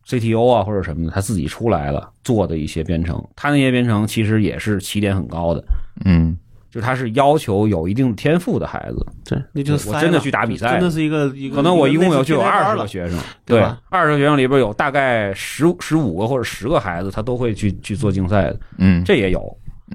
[0.07, 5.65] CTO 啊或者什么的，他自己出来了做的一些编程，他那些编程其实也是起点很高的，
[6.05, 6.37] 嗯。
[6.69, 13.81] 就他是要求有一定天赋的孩子，对，那就是我真的去打比赛真的是一个一个，可能我一共有就有二十个学生，对吧？
[13.89, 19.41] 二十个学生里边有大概十十五个或者十个孩子，他都会去去做竞赛的，嗯，这也有，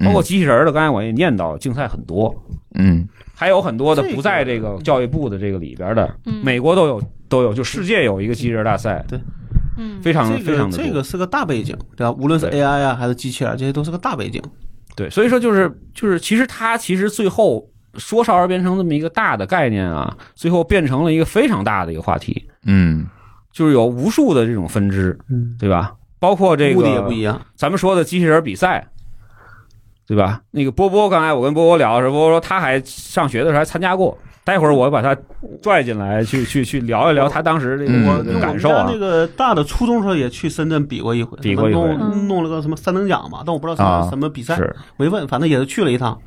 [0.04, 2.34] 包括机器人的，刚才我也念到，竞赛很多，
[2.74, 3.06] 嗯。
[3.32, 6.42] 还有很多的不在这个教育部的这个里边的，嗯。
[6.44, 9.04] 美国都有都有，就世界有一个机器人大赛，
[9.76, 12.12] 嗯非常这个非常的多这个是个大背景，对吧？
[12.12, 14.42] 无论是 AI 啊还是机器人，这些都是个大背景。
[14.94, 23.06] 对，所以说就是就是，其实它其实最后说少儿编程这么一个大的概念啊，最后变成了一个非常大的一个话题，嗯
[23.50, 25.94] 就是有无数的这种分支，嗯，对吧？
[26.18, 27.40] 包括这个目的也不一样。
[27.56, 28.86] 咱们说的机器人比赛，
[30.06, 30.42] 对吧？
[30.50, 34.16] 那个波波，刚才我跟波波聊的时候，波波说他还上学的时候还参加过。
[34.44, 35.16] 待会儿我把他
[35.62, 38.98] 拽进来，去去去聊一聊他当时这个感受啊那。
[38.98, 46.18] 个大的初中时候也去深圳比过一回，比过一回弄嗯弄了个什么三等奖嘛，但我不知道什么、啊什么比赛，是没问，反正也是去了一趟。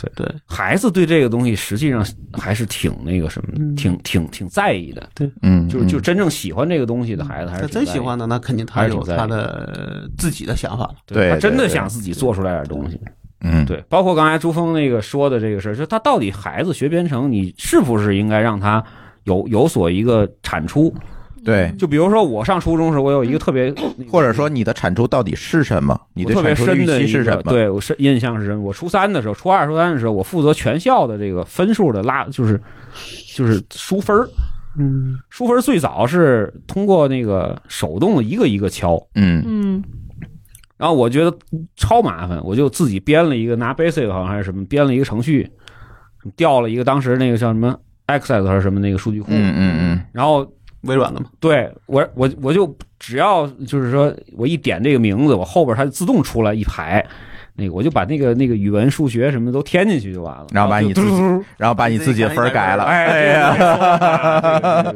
[0.00, 5.06] 对对，孩子对这个东西实际上还是挺那个什么挺挺挺在意的。
[5.14, 10.94] 对嗯，就是就真正喜欢这个东西的孩子，还他是真喜欢的，那肯定他有他的自己的想法了。
[11.06, 12.98] 对他真的想自己做出来点东西。
[13.40, 18.82] 嗯对，包括刚才朱峰那个说的这个事儿，就他到底孩子学编程，你是不是应该让他
[19.24, 20.92] 有有所一个产出？
[21.44, 23.72] 对，就比如说我上初中时，我有一个特别，
[24.10, 25.98] 或者说你的产出到底是什么？
[26.12, 27.42] 你的特别产出预深的一个，期是什么？
[27.44, 28.60] 对我是印象是什么。
[28.60, 32.60] 我初三的时候，初二、初三的时候，我负责全校的这个分数的拉，就是
[33.34, 34.28] 就是输分儿。
[34.76, 39.82] 嗯，输分儿最早是通过那个手动的一个一个敲，嗯嗯
[40.78, 41.36] 然后我觉得
[41.76, 45.50] 超麻烦，我就自己编了一个拿 Basic 好像还是什么编了一个程序，
[46.36, 47.76] 调了一个当时那个叫什么
[48.06, 50.50] Access 还是什么那个数据库，嗯嗯嗯然后
[50.82, 57.04] 微软的嘛，对我我我就只要就是说我一点这个名字，我后边它就自动出来一排。
[57.60, 61.20] 那个我就把那个那个语文、数学什么都填进去就完了，然后把你自己
[61.56, 62.84] 然后把你自己的分改了。
[62.84, 64.92] 哎呀，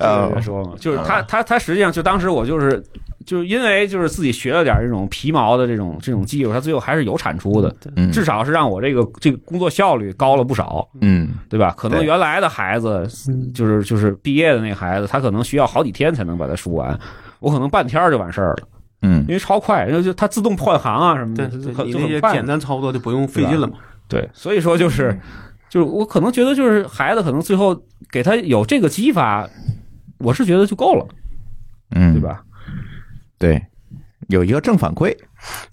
[0.32, 2.82] 别说嘛，就是他他他实际上就当时我就是
[3.26, 11.74] 就是因为就是自己学了点这种皮毛的这种这种技术，他最后还是有产出的，嗯至少是让我这个这个工作效率高了不少，嗯对吧？
[11.76, 16.98] 可能原来的孩子嗯就是就是毕业的那个孩子，他可能需要好几天才能把它输完，
[17.40, 18.68] 我可能半天儿就完事儿了，
[19.02, 23.74] 嗯因为超快，就就它自动换行啊什么的，就对，很你那些简单操作就不用费劲了嘛。
[24.08, 25.10] 对，所以说就是。
[25.10, 25.20] 嗯
[25.68, 27.76] 就是我可能觉得就是孩子可能最后
[28.08, 29.46] 给他有这个激发，
[30.18, 31.04] 我是觉得就够了，
[31.90, 32.22] 嗯，对？
[32.22, 32.40] 吧？
[33.38, 33.62] 对，
[34.28, 35.16] 有一个正反馈，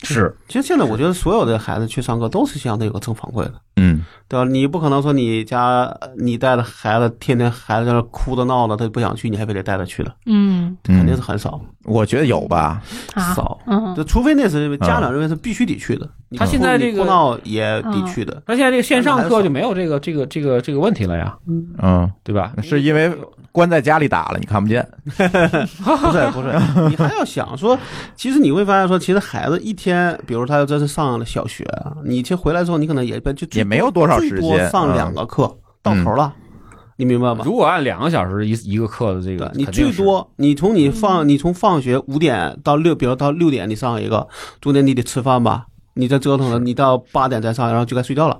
[0.03, 4.03] 是，其实现在我觉得所有的孩子去上课都是希望他有个正反馈的，嗯。
[4.29, 4.49] 对吧？
[4.49, 10.75] 你不可能说你家你带着孩子天天孩子在那哭着闹的，他不想去，你还非得带他去的，嗯。
[10.83, 11.61] 肯定嗯是很少。
[11.83, 12.81] 我觉得有吧，
[13.13, 13.59] 啊，少。
[13.67, 13.93] 嗯。
[13.93, 18.41] 就除非那是家长认为是必须得去的，他现在这个哭闹也得去的。
[18.47, 21.37] 他现在这个线上课就没有这个这个这个这个问题了呀，
[21.79, 22.53] 嗯，对吧？
[22.63, 23.15] 是因为
[23.53, 27.77] 关在家里打了，你看不见， 不是 不是，你还要想说，
[28.15, 31.63] 其实你会发现说，其实孩子一天，比如他要这是上了小学，
[32.03, 36.33] 你其实回来之后，你可能也就也没有多少时最多间上两个课，到头了，
[36.97, 37.43] 你明白吗？
[37.45, 44.27] 如果按两个小时一一个课的这个，你最多，你从你放你从放学五点到六，比如到六点你上一个，
[44.61, 48.39] 中间你得吃饭吧，你再折腾了，你到八点再上，然后就该睡觉了。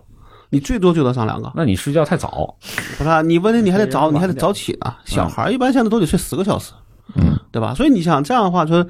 [0.54, 2.56] 你最多最多上两个，那你睡觉太早，
[2.96, 3.24] 不是啊？
[3.24, 4.94] 你问题你还得早，你还得早起呢。
[5.04, 6.74] 小孩一般现在都得睡十个小时，
[7.16, 7.74] 嗯，对吧？
[7.74, 8.86] 所以你想这样的话，说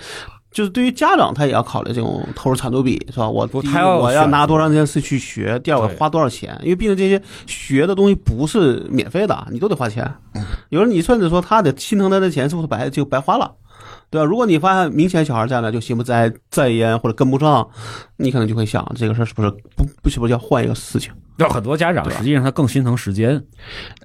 [0.51, 3.29] 就是对于家长他也要考虑这种投入产出比，是吧？
[3.29, 6.59] 我第一不他要我要拿多长时间去去学，第二我对花多少钱？
[6.61, 10.13] 因为毕竟这些学的东西不是免费的，你都得花钱。
[10.67, 13.49] 有时候你甚至说他得心疼他的钱是不是白就白花了？
[14.13, 14.25] 对吧？
[14.25, 17.67] 如果你发现明显小孩在那就心不在在焉或者跟不上，
[18.17, 21.11] 你可能就会想这个事儿是不是不不是不是要换一个事情？
[21.35, 23.43] 让很多家长实际上他更心疼时间，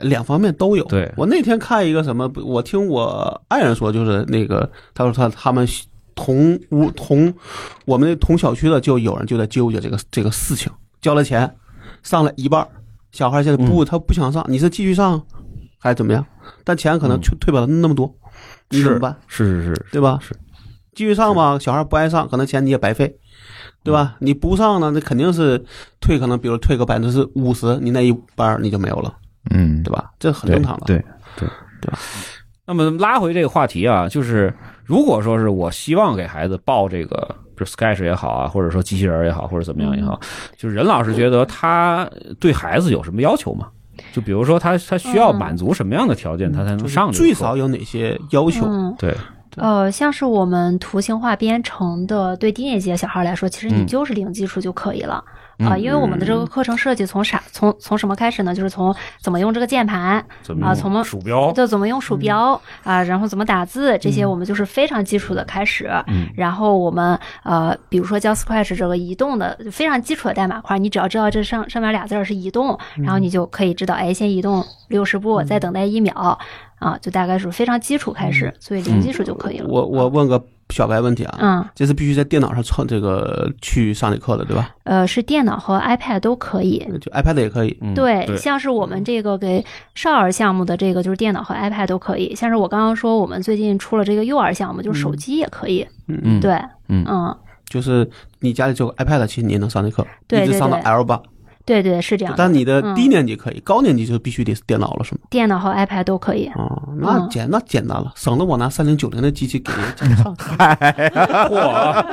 [0.00, 0.84] 两方面都有。
[0.86, 5.68] 对我那天看一个什么，我听我爱人说，就是那个他说他他们
[6.14, 7.30] 同屋同
[7.84, 11.54] 我们那同小区的就有人就在纠结这个这个事情，交了钱
[12.02, 12.66] 上了一半，
[13.12, 15.22] 小孩现在不、他不想上，你是继续上
[15.78, 16.24] 还是怎么样？
[16.64, 18.12] 但钱可能退不了那么多，
[18.70, 19.16] 你怎么办？
[19.26, 20.18] 是是是，对吧？
[20.20, 20.34] 是
[20.94, 23.16] 继续上吧，小孩不爱上，可能钱你也白费，
[23.84, 24.16] 对吧？
[24.18, 25.64] 你不上呢，那肯定是
[26.00, 29.14] 退，可能比如退个百分之五十，你那一班儿你就没有了，
[29.50, 30.10] 嗯，对吧？
[30.18, 30.86] 这很正常的。
[30.86, 30.98] 对
[31.36, 31.48] 对
[31.80, 31.92] 对，
[32.66, 34.52] 那么拉回这个话题啊，就是
[34.84, 40.18] 如果说是我希望给孩子报这个，就 Sketch 也好啊，或者说机器人也好，或者怎么样也好，
[40.56, 42.10] 就是任老师觉得他
[42.40, 43.68] 对孩子有什么要求吗？
[44.12, 47.24] 就比如说他他需要满足什么样的条件，他才能上这个课？
[47.24, 48.66] 最少有哪些要求？
[48.66, 49.16] 嗯，对，
[49.56, 58.54] 呃，像是我们图形化编程的，对低年级的小孩来说，其实你嗯就是零基础就可以了嗯啊、因为我们的这个课程设计从啥从从什么开始呢？
[58.54, 61.52] 就是从怎么用这个键盘，怎么用啊从鼠标？
[61.52, 65.90] 就怎么用鼠标啊、然后怎么打字，这些我们就是非常基础的开始。
[66.06, 76.38] 嗯然后我们呃，比如说教 Scratch 这个移动的非常基础的代码块，你只要知道这上上面俩字儿是移动，然后你就可以知道，哎，先移动六十步，再等待一秒
[76.78, 79.68] 啊，就大概是非常基础开始，所以零基础就可以了。
[79.68, 84.70] 我我问个小白问题啊，嗯，这是必须在电脑上创这个去上这课的，对吧？
[84.84, 86.78] 呃，是电脑和 iPad 都可以。
[87.00, 87.76] 就 iPad 也可以。
[87.80, 89.64] 嗯对，对，像是我们这个给
[89.94, 92.34] 少儿项目的这个，就是电脑和 iPad 都可以。
[92.34, 95.86] 像是我刚刚说，我们最近出了这个幼儿项目，就是手机也可以。
[96.06, 96.52] 嗯嗯对，
[96.88, 97.36] 嗯嗯，
[97.68, 98.08] 就是
[98.40, 101.20] 你家里只有 iPad，其实你也能上这课，对一直上到对 L 八。
[101.68, 102.38] 对对是这样的。
[102.38, 105.20] 但你的嗯低年级可以，高年级就必须得是电脑了，是吗？
[105.30, 106.50] 电脑和 iPad 都可以。
[106.54, 110.34] 哦，那嗯简那简单了，省得我拿三零九零的机器给人家上。
[111.48, 112.04] 嚯！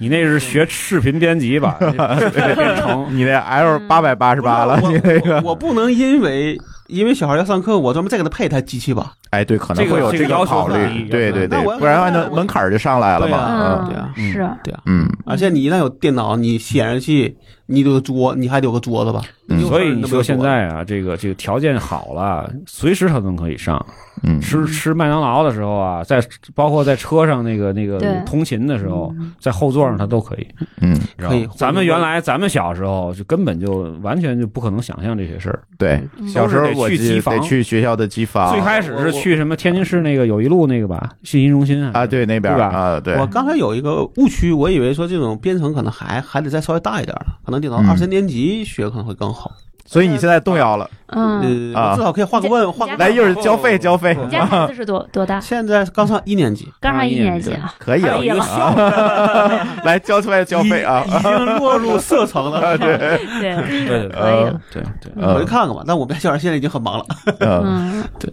[0.00, 1.76] 你那是学视频编辑吧？
[1.80, 6.56] 编程你那 L 八百八十八了，我你那个，我不能因为
[6.86, 9.14] 因为小孩要上课，我专门再给他配一台机器吧？
[9.30, 19.20] 哎，对，可能会有这个考虑，对对对，不然的话那门槛儿就上来了嘛，对啊嗯对啊嗯是，对啊，嗯而且你一旦有电脑，你显示器，你得有桌，你还得有个桌子吧？
[19.48, 23.84] 嗯所以你说现在啊，这个这个条件好了，随时他都可以上。
[24.22, 26.22] 嗯，吃吃麦当劳的时候啊，在
[26.54, 30.48] 包括在车上那个那个通勤的时候，在后座上他都可以。
[30.80, 31.48] 嗯，可以。
[31.56, 35.62] 咱们原来咱们小时候就根本就完全就不可能想象这些事儿。
[35.76, 36.28] 对，嗯。
[36.28, 43.16] 小时候得去得机房得去学校的机房，最开始是去什么天津市那个友谊路那个吧，信息中心啊，对那边对吧啊，对。
[43.16, 47.88] 我，刚才有一个误区，我以为说这种编程可能还还得再稍微大一点呢，可能得到嗯。
[47.88, 49.50] 二三年级学可能会更好。
[49.90, 55.40] 所以你现在动摇了，嗯，呃，至少可以换个问，换个来一会儿交费交费，你家孩子是多多大？
[55.40, 61.02] 现在刚上一年级，刚上一年级对啊，可以了可以了， 来交出来交费啊。
[61.06, 62.76] 已，经落入色层了。
[62.76, 63.86] 对，对，对。
[63.86, 64.60] 对可以了。
[64.70, 65.34] 对对，嗯。
[65.34, 65.82] 我去看看吧。
[65.86, 67.06] 但我们家小孩现在已经很忙了。
[67.40, 68.30] 嗯，对，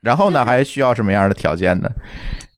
[0.00, 1.88] 然后呢，还需要什么样的条件呢？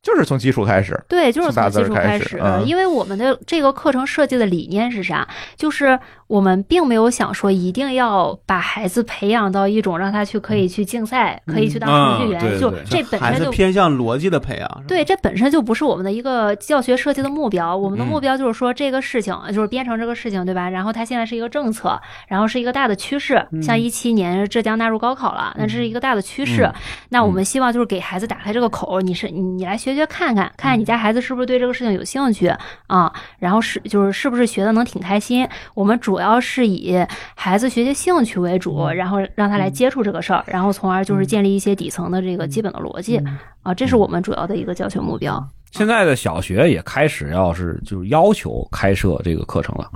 [0.09, 0.99] 就是从基础开始。
[1.07, 5.29] 对，就是从基础开始，嗯因为我们的这个课程设计的理念是啥？
[5.55, 14.85] 就是我们并没有想说一定要把孩子培养到一种让他去可以去竞赛，可以去当程序员，就这本身就偏向逻辑的培养。
[14.89, 17.77] 对，这本身就不是我们的一个教学设计的目标。
[17.77, 20.71] 我们的嗯目标就是说，这个事情就是编程这个事情，对吧？
[20.71, 23.47] 然后它现在是一个政策，然后是一个大的趋势。
[23.63, 26.63] 像一七年浙江纳入高考了，那这是一个大的趋势。
[26.63, 26.75] 嗯
[27.11, 32.51] 那我们希望就是给孩子打开这个口，你是你你来学学看看，看看你家孩子是不是对这个事情有兴趣
[32.87, 33.13] 啊？
[33.39, 35.47] 然后是就是是不是学的能挺开心？
[35.75, 36.97] 我们主要是以
[37.35, 43.21] 孩子学习兴趣为主，然后让他来接触这个事儿，然后从而就是建立一些底层的这个基本的逻辑
[43.63, 45.47] 啊，这是我们主要的一个教学目标。
[45.73, 49.91] 现在的小学也开始要是就是要求开设这个课程了，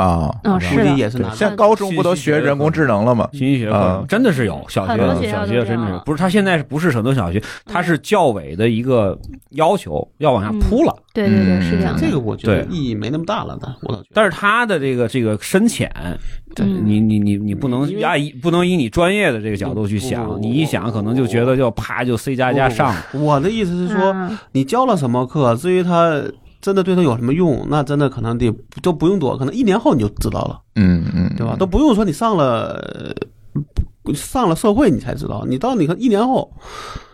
[0.00, 3.28] 啊，嗯，目是，拿现在高中不都学人工智能了吗？
[3.32, 4.96] 信息学课程啊真的是有，小学
[5.30, 6.18] 小学真的是不是？
[6.18, 9.18] 他现在是不是很多小学，他是教委的一个
[9.50, 10.96] 要求，要往下铺了。
[11.12, 11.96] 对对对，嗯是这样。
[11.98, 14.10] 这个，我觉得意义没那么大了的，我倒觉得。
[14.14, 15.90] 但是他的这个这个深浅，
[16.56, 22.94] 你你你你不能压以不能以你专业的这个角度去想，你一想可能就觉得就啪就 C 加加上。
[23.12, 26.22] 我的意思是说，嗯你教了什么课，至于他
[26.60, 28.52] 真的对他有什么用，那真的可能得
[28.82, 31.56] 都不用多，可能一年后你就知道了，嗯嗯，对吧？
[31.58, 32.74] 都不用说你上了。
[32.74, 33.30] 呃
[34.14, 36.50] 上了社会你才知道，你到你看一年后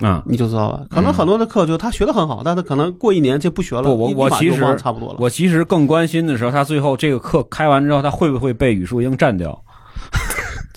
[0.00, 0.86] 啊、你就知道了。
[0.88, 5.16] 可能很多的课就他学的很好，但是可能过一年这不学了，不我我其实差不多了。
[5.18, 9.60] 我其实更关心的时候，他最后这个课开完之后，他会不会被语数英占掉？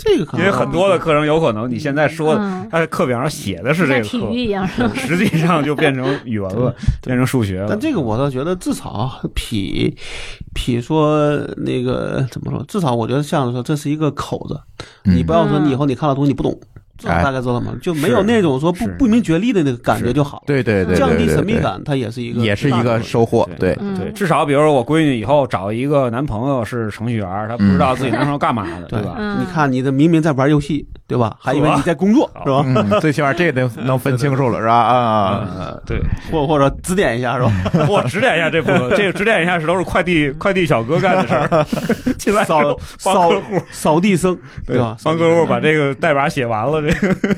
[0.01, 2.67] 这个可能因为很多的课程有可能你现在说的，嗯。
[2.71, 4.91] 他的课表上写的是这个课，体育一样，是吧？
[4.95, 7.67] 实际上就变成语文了，变成数学了。
[7.67, 9.97] 但这个我倒觉得至少比
[10.53, 14.59] 比说那个怎么说，至少我觉得像说这是一个口子，
[15.05, 17.73] 嗯你不要说你以后你看到东西你不懂，至大概知道吗？
[17.81, 23.47] 就没有那种说不不明觉厉的那个感觉就好了，对对对，降低神秘感，它也是一个也是一个收获。
[23.59, 29.15] 对，嗯对，至少比如说我闺女以后找一个男朋友是程序员，她不知道自己男朋友干嘛的，对吧？
[29.17, 31.35] 嗯你看你这明明在玩游戏，对吧？
[31.39, 32.63] 还以为你在工作，是吧？
[32.65, 34.73] 嗯， 最起码这个得能分清楚了，是吧？
[34.73, 37.51] 啊，呃，对，或或者指点一下，是吧？
[37.87, 41.65] 我指点一下这部分，这个指点一下是都是快递快递小哥干的事儿，
[42.17, 44.97] 进来扫扫客户扫地僧，对吧？
[45.03, 47.35] 帮客户把这个代码写完了，这个。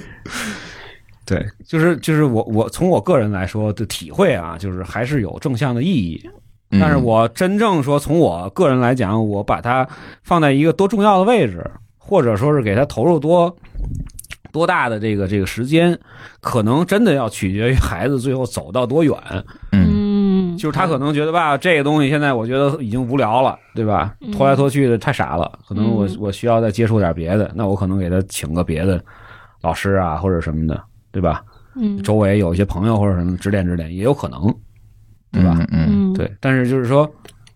[1.25, 6.21] 对，就是就是我我从我个人来说的体会啊，就是还是有正向的意义。
[6.71, 9.87] 嗯但是我真正说从我个人来讲，我把它
[10.23, 13.53] 放在一个多重要的位置，或者说是给它投入多
[14.53, 15.97] 多大的这个这个时间，
[16.39, 19.13] 可能真的要取决于孩子最后走到多远。
[19.73, 24.15] 嗯嗯，就是他可能觉得吧，这个东西现在我觉得已经无聊了，对吧？
[24.21, 29.01] 嗯拖来拖去的太傻了，可能我嗯我需要再接触点别的，那我可能给他请个别的
[29.61, 30.81] 老师啊或者什么的，
[31.11, 31.43] 对吧？
[31.75, 34.53] 嗯，周围有一些朋友或者什么指点指点也有可能，
[35.31, 35.65] 对吧？
[35.71, 37.09] 嗯对，但是就是说，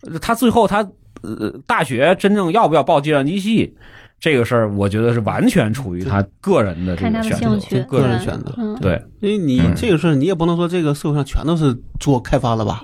[0.03, 0.88] 呃他最后他
[1.22, 3.76] 呃大学真正要不要报计算机系
[4.20, 9.01] 这个事儿，我觉得是完全处于他个人的这看他的个选择，个人人选择嗯，对。
[9.20, 12.84] 因为你嗯这个事儿，你也不能说这个社会上全都是做开发了吧？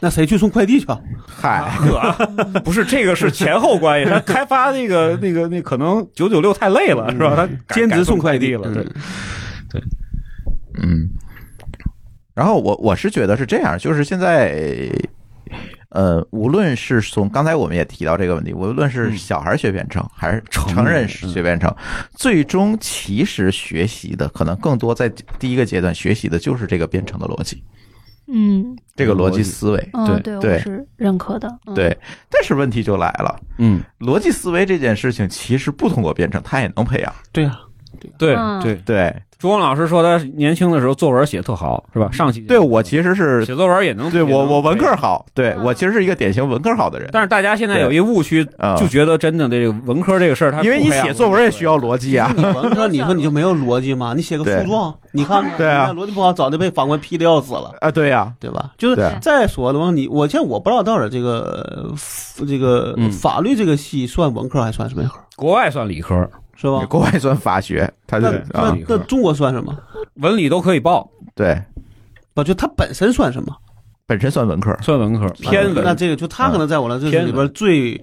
[0.00, 0.98] 那谁去送快递去啊？
[1.26, 1.70] 嗨，
[2.64, 7.36] 不是这个是前后关系，他 开发那个那个那可能九九六太累了，是吧？
[7.36, 8.84] 他兼职送快递了，对，
[10.82, 11.08] 嗯，
[12.34, 14.90] 然后我我是觉得是这样，就是现在，
[15.90, 19.16] 呃，无论是从刚才我们也提到这个问题，无论是嗯。
[19.16, 21.74] 小孩学编程还是成成人人学编程，
[22.14, 27.62] 最终其实学习的可能更多在第一个阶段学习的就是这个编程的逻辑，
[28.26, 28.76] 嗯。
[28.96, 29.88] 这个逻辑思维。
[29.94, 30.52] 嗯，对对，对。
[30.54, 31.96] 我是认可的，嗯，对，
[32.30, 37.14] 但是问题就来了，嗯，逻辑思维这件事情其实不通过编程，它也能培养。
[37.32, 37.58] 对呀，
[38.18, 38.60] 对嗯。
[38.62, 38.74] 对。
[38.84, 42.10] 对，朱光老师说他年轻的时候作文写得特好，是吧？
[42.12, 47.08] 上期对我其实是写作文也能，对我我文科好，对嗯我其实是一个典型文科好的人。
[47.10, 52.30] 但是大家现在有一误区，啊就觉得真的这个文科这个事儿，它因为你写作文也需要逻辑啊。
[52.36, 54.12] 你文科，你说你就没有逻辑吗？
[54.14, 57.72] 你写个对诉状，你看看，对啊你看逻辑不好，早就被法官批的要死了。
[57.80, 58.72] 啊，对呀，对吧？
[58.76, 61.88] 就是再说的话，你我现在我不知道到底这个
[62.38, 66.84] 呃这个嗯法律这个系算文科还算什么科，国外算理科，是吧？
[66.86, 69.76] 国外算法学，它那是那啊，理科那中国算什么？
[70.14, 71.62] 文理都可以报，对，
[72.34, 73.54] 不，就它本身算什么？
[74.06, 74.76] 本身算文科。
[74.82, 75.84] 算文科，偏文。
[75.84, 78.02] 那这个就他可能在我的这偏里边最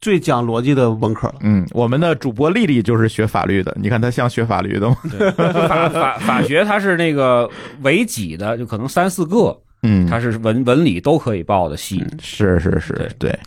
[0.00, 1.34] 最讲逻辑的文科了。
[1.42, 4.96] 嗯，我们的主播丽丽就是学法律的，你看她像学法律的吗？
[5.10, 7.46] 对法法法学它是那个
[7.82, 12.02] 为几的，就可能三四个，嗯，它是文文理都可以报的系。
[12.22, 13.38] 是是是，对，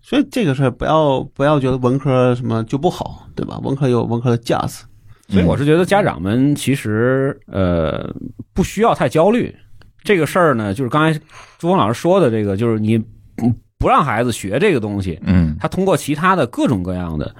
[0.00, 3.58] 所以这个事儿不要不要觉得文科什么就不好，对吧？
[3.64, 4.84] 文科有文科的价值。
[5.30, 8.12] 所以我是觉得家长们其实呃
[8.52, 9.54] 不需要太焦虑，
[10.02, 11.18] 这个事儿呢，就是刚才
[11.58, 12.96] 朱峰老师说的这个，就是你
[13.42, 17.34] 嗯不让孩子学这个东西，嗯，他通过其他的各种各样的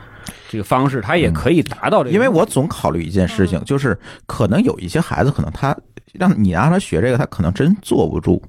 [0.49, 2.15] 这个方式，他也可以达到这个。
[2.15, 5.77] 因为我总考虑一件事情，就是可能有一些孩子，可能他
[6.13, 8.41] 让你让他学这个，他可能真坐不住。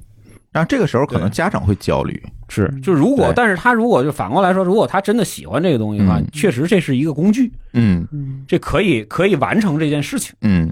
[0.51, 2.21] 然后这个时候，可能家长会焦虑。
[2.49, 6.27] 是，就如果，但是他如果就反过来说，如果他真的喜欢这个东西的话，嗯。
[6.33, 8.05] 确实这是一个工具，嗯。
[8.45, 10.35] 这可以可以完成这件事情。
[10.41, 10.69] 嗯，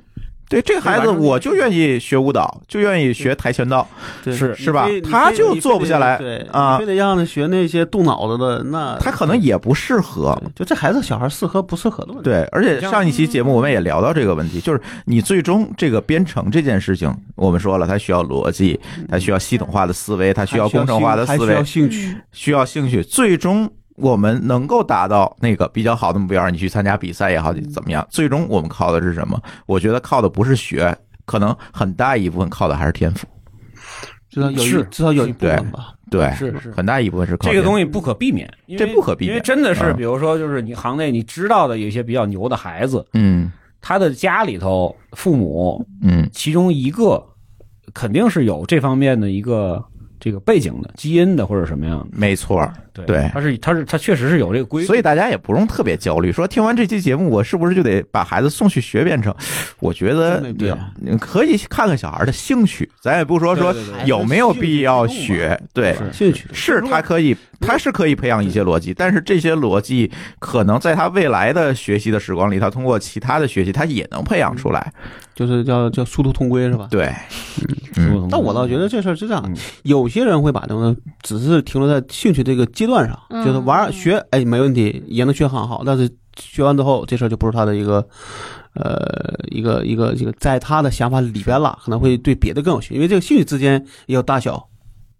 [0.49, 3.87] 对，这个孩子我就愿意学舞蹈，就愿意学跆拳道。
[4.23, 10.35] 对是是吧他就你非你非得坐不下来对啊非得让他学那些动脑子的，那他可能也不适合。
[10.55, 12.23] 就这孩子小孩适合不适合的问题。
[12.23, 22.17] 对，而且上一期节目我们也聊到这个问题，就是你最终这个编程这件事情，我们说了，他需要逻辑，他需要系统化的思维，他需要工程化的思维需要，兴趣。
[22.31, 23.03] 需要兴趣。
[23.03, 23.69] 最终
[23.99, 28.05] 我们能够达到那个比较好的目标，你去参加比赛也好，怎么样？
[28.09, 29.41] 最终我们靠的是什么？
[29.65, 30.95] 我觉得靠的不是学，
[31.25, 33.27] 可能很大一部分靠的还是天赋。
[34.29, 35.93] 至少有至少有一部对分吧。
[36.11, 47.23] 对，是是很大一部分是靠这个东西不可避免，这不可避免因为真的是，嗯比如说，就是你行内你知道的有一些比较牛的孩子，嗯他的家里头父母嗯其中一个
[47.93, 49.83] 肯定是有这方面的一个
[50.19, 52.07] 这个背景的、基因的或者什么样的。
[52.11, 52.69] 没错。
[52.91, 54.87] 对，对他是他是他确实是有这个规律。
[54.87, 59.33] 所以大家也不用特别焦虑，说听完这期节目，我是不是就得把孩子送去学编程？
[59.79, 65.95] 我觉得真没必要你可以看看小孩的兴趣，咱也不说说对对对有没有必要学，对。
[66.11, 74.91] 兴趣是他可以，他是可以培养一些逻辑，但是这些逻辑可能在他未来的学习的时光里，他通过其他的学习，他也能培养出来。
[75.33, 76.89] 就是叫叫殊途同归是吧？
[76.91, 77.09] 对，
[77.95, 88.05] 嗯但我倒觉得这事儿是这样嗯，有些人会把这个只是停留在兴趣这个阶段上，嗯就是玩学，哎，没问题，也能学很好，但是学完之后，这事儿就不是他的一个，
[88.73, 94.67] 呃，一个一个这个在他的想法里边了，可能会对别的更有兴趣，因为这个兴趣之间也有大小，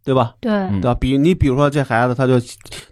[0.04, 0.34] 对吧？
[0.40, 0.96] 对，嗯对吧？
[0.96, 2.40] 比你比如说这孩子，他就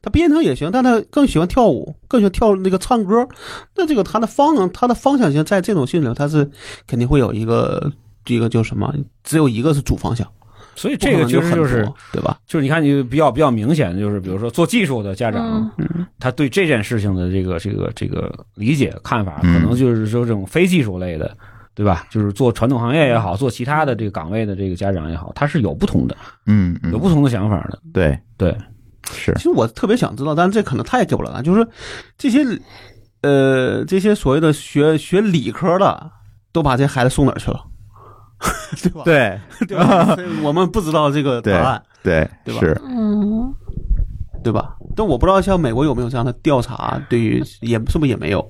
[0.02, 3.28] 他编程也行，但他更喜欢跳舞，更喜欢跳那个唱歌。
[3.76, 6.50] 那这个他的方他的方向性，在这种兴趣里，他是
[6.86, 7.92] 肯定会有一个
[8.28, 8.94] 一个叫什么？
[9.24, 10.28] 只有一个是主方向，
[10.78, 12.38] 所以这个其实就是多对吧？
[12.46, 21.36] 就是你看，你比较比较明显的就是，比如说做技术的家长，嗯他对这件事情的这个这个这个理解看法，可嗯能就是说这种非技术类的，
[21.74, 22.06] 对吧？
[22.12, 26.16] 就是做传统行业也好，做其他的这个岗位的这个家长也好，他是有不同的，
[26.46, 27.80] 嗯，嗯有不同的想法的。
[27.92, 28.56] 对，对，
[29.12, 31.68] 是其实我特别想知道，但是这可能太久了，就是
[32.18, 32.46] 这些
[33.22, 36.12] 呃这些所谓的学学理科的，
[36.52, 37.64] 都把这孩子送哪儿去了？
[38.82, 39.02] 对吧？
[39.04, 40.16] 对 对吧？
[40.16, 43.54] 所以我们不知道这个答案，对对吧是，嗯，
[44.44, 44.76] 对吧？
[44.96, 48.48] 但我不知道像美国有没有这样的调查，对于也是不是也没有？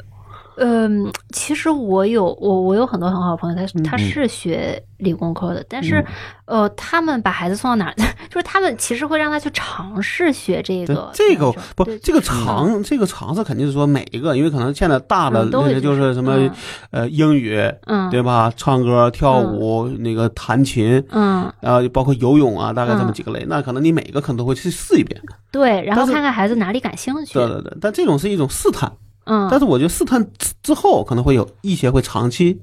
[0.58, 6.04] 嗯，其实我有我我有很多很好的朋友，他嗯他是学理工科的，但是
[6.46, 7.94] 呃，他们把孩子送到哪儿，
[8.30, 16.52] 就是他们其实会让他去尝试学这个这个不，这个尝这个尝试肯定是说每一个，因为可能现在大的嗯都会那些就是什么嗯
[16.92, 18.52] 呃英语嗯对吧？
[18.58, 21.04] 唱歌、跳舞、那个弹琴。
[21.12, 23.46] 嗯然后，包括游泳啊，大概这么嗯几个类。
[23.48, 25.22] 那可能你每个可能都会去试一遍。
[25.52, 28.92] 对，然后看看孩子哪里感兴趣，对对对，但这种是一种试探。
[29.28, 32.62] 嗯，但是我觉得试探之之后可能会有一些会长期，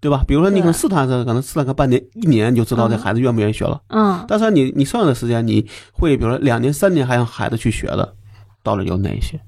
[0.00, 0.24] 对吧？
[0.26, 3.80] 比如说你可能试探着可能试探个半年、一年，你就知道这嗯孩子愿不愿意学了。
[3.88, 8.14] 嗯但是你你剩下的时间，你会比如说两年、三年还让孩子去学的，
[8.62, 9.40] 到底有哪些？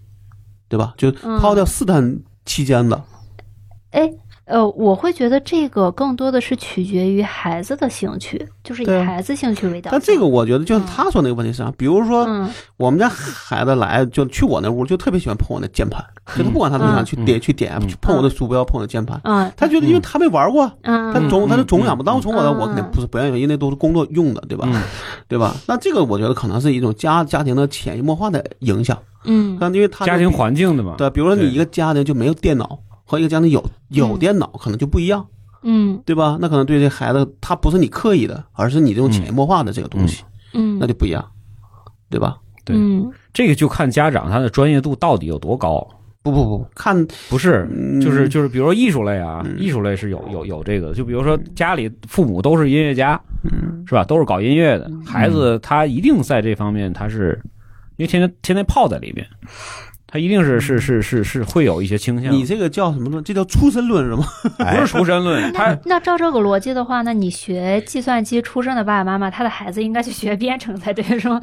[0.69, 0.95] 对吧？
[0.97, 3.03] 就嗯抛掉试探期间的，
[3.93, 4.13] 哎。
[4.47, 9.99] 呃，我会觉得这个更多的是取决于孩子的兴趣，就是以孩子兴趣为导向。
[9.99, 11.73] 但这个我觉得就是他说那个问题是啥？
[11.77, 16.01] 比如说嗯我们家孩子来就去我那屋，就特别喜欢碰我那键盘，
[16.37, 19.21] 就他不管他怎么想去点去点嗯去碰我的鼠标，碰我的键盘。
[19.25, 24.69] 嗯他觉得因为他没玩过，嗯，他总他就总想嗯不当从我的，嗯我肯定不是不愿意，因为那都是工作用的，对吧？
[24.73, 24.81] 嗯
[25.27, 25.57] 对吧？
[25.67, 34.19] 那这个我觉得可能是一种家家庭的潜移默化的影响，嗯那因为他家庭环境的嘛，对，比如说你一个家庭就没有电脑，和一个家庭有有嗯。
[34.19, 35.27] 电脑，可能就不一样，
[35.63, 35.99] 嗯。
[36.05, 36.37] 对吧？
[36.39, 41.25] 那可能对这孩子，他不是你刻意的，而是你这种潜移默化的这个东西，嗯，那就不一样，
[42.11, 42.37] 对吧？
[42.65, 43.11] 对嗯。
[43.33, 45.87] 这个就看家长他的专业度到底有多高。
[46.23, 49.57] 不不不，看不是，嗯就是就是，比如说艺术类啊，嗯。
[49.61, 54.03] 艺术类是有有有这个的，就比如说家里父母都是音乐家，嗯是吧？
[54.03, 57.41] 都是搞音乐的，孩子他一定在这方面他是，
[57.97, 59.25] 因为天天天天泡在里边，
[60.09, 62.33] 他一定是是是是是会有一些倾向。
[62.33, 63.23] 你这个叫什么论？
[63.25, 64.25] 这叫出身论是吗？
[64.59, 71.41] 哎 不是出身论，他那照这个逻辑的话，那你学计算机出身的爸爸妈妈，他的孩子应该去学编程才对，是吗？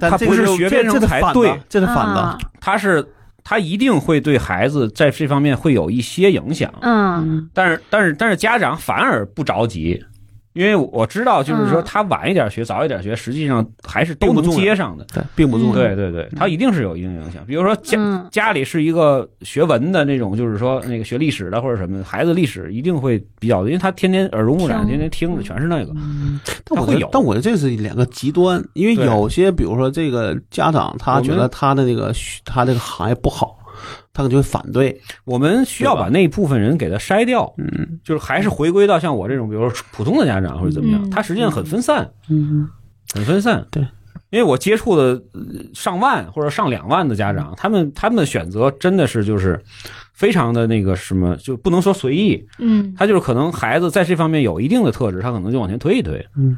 [0.00, 2.38] 他不是学编程才对这是反的啊。
[2.60, 3.06] 他是
[3.44, 10.02] 他一定会对孩子在这方面会有一些影响，嗯但是但是但是家长反而不着急，
[10.56, 15.04] 因为我知道，就是说嗯他晚一点学，早一点学，实际上还是都能接上的。
[15.12, 15.74] 对，并不重要。
[15.74, 17.44] 对对对，他一定是有一定影响。
[17.46, 25.92] 比如说家嗯家里是一个学文的那种，就是说那个学历史的或者什么，孩子历史一定会比较，因为他天天耳濡目染，天天听的全是那个。
[26.64, 33.55] 但我他会有觉得，但我觉得这是两个极端，因为有些，比如说这个家长，他觉得他的那个学他这个行业不好，
[34.16, 34.98] 他可能就会反对。
[35.24, 38.00] 我们需要把那一部分人给他筛掉，嗯。
[38.02, 41.10] 就是还是回归到像我这种，比如说普通的家长或者怎么样，嗯。
[41.10, 42.66] 他实际上很分散，嗯，
[43.12, 43.66] 很分散。
[43.70, 43.82] 对，
[44.30, 45.42] 因为我接触的呃
[45.74, 49.60] 上万或者上两万的家长，他们他们的选择真的是就是
[50.14, 52.94] 非常的那个什么，就不能说随意，嗯。
[52.96, 56.56] 他就是可能孩子在这方面有一定的特质，他可能就往前推一推，嗯，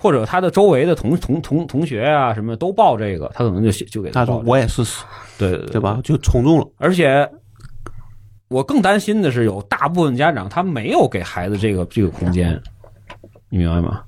[0.00, 5.04] 或者他的周围的同同同同学啊什么都报这个，他可能就就给他说报这个我也试试，
[5.38, 6.00] 对对对吧？？
[6.02, 6.66] 就从众了。
[6.78, 7.30] 而且
[8.48, 12.60] 我更担心的是，有大部分家长他没有给孩子这个这个空间，
[13.48, 14.02] 你明白吗？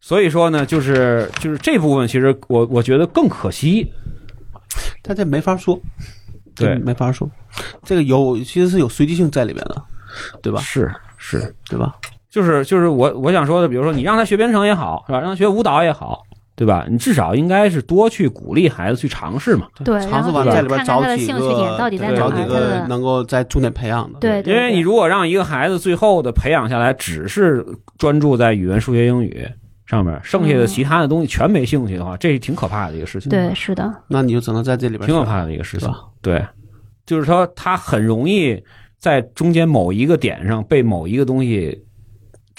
[0.00, 3.88] 所以说呢，就是就是这部分，其实我我觉得更可惜。
[5.02, 5.80] 他这没法说，
[6.54, 7.30] 对没法说。
[7.82, 9.82] 这个有其实是有随机性在里面的，
[10.42, 10.60] 对吧？
[10.60, 11.96] 是是，对吧？
[12.30, 15.20] 就是就是我我想说的，比如说你让他学编程也好，是吧？
[15.20, 16.22] 让他学舞蹈也好，
[16.54, 16.86] 对吧？
[16.88, 19.66] 你至少应该是多去鼓励孩子去尝试嘛。
[19.84, 21.38] 对，尝试完在里边找几个，
[21.98, 24.18] 在哪儿，找几个能够在重点培养的。
[24.20, 27.66] 对，因为你如果让一个孩子最后的培养下来，只是
[27.98, 29.44] 专注在语文、数学、英语
[29.86, 33.28] 上面，剩下的嗯其他的东西全没兴趣的话，这是挺可怕的一个事情。
[33.28, 35.92] 对是的，那你就只能在这里边挺可怕的一个事情。
[36.22, 36.46] 对，
[37.04, 38.62] 就是说他很容易
[38.98, 41.76] 在中间某一个点上被某一个东西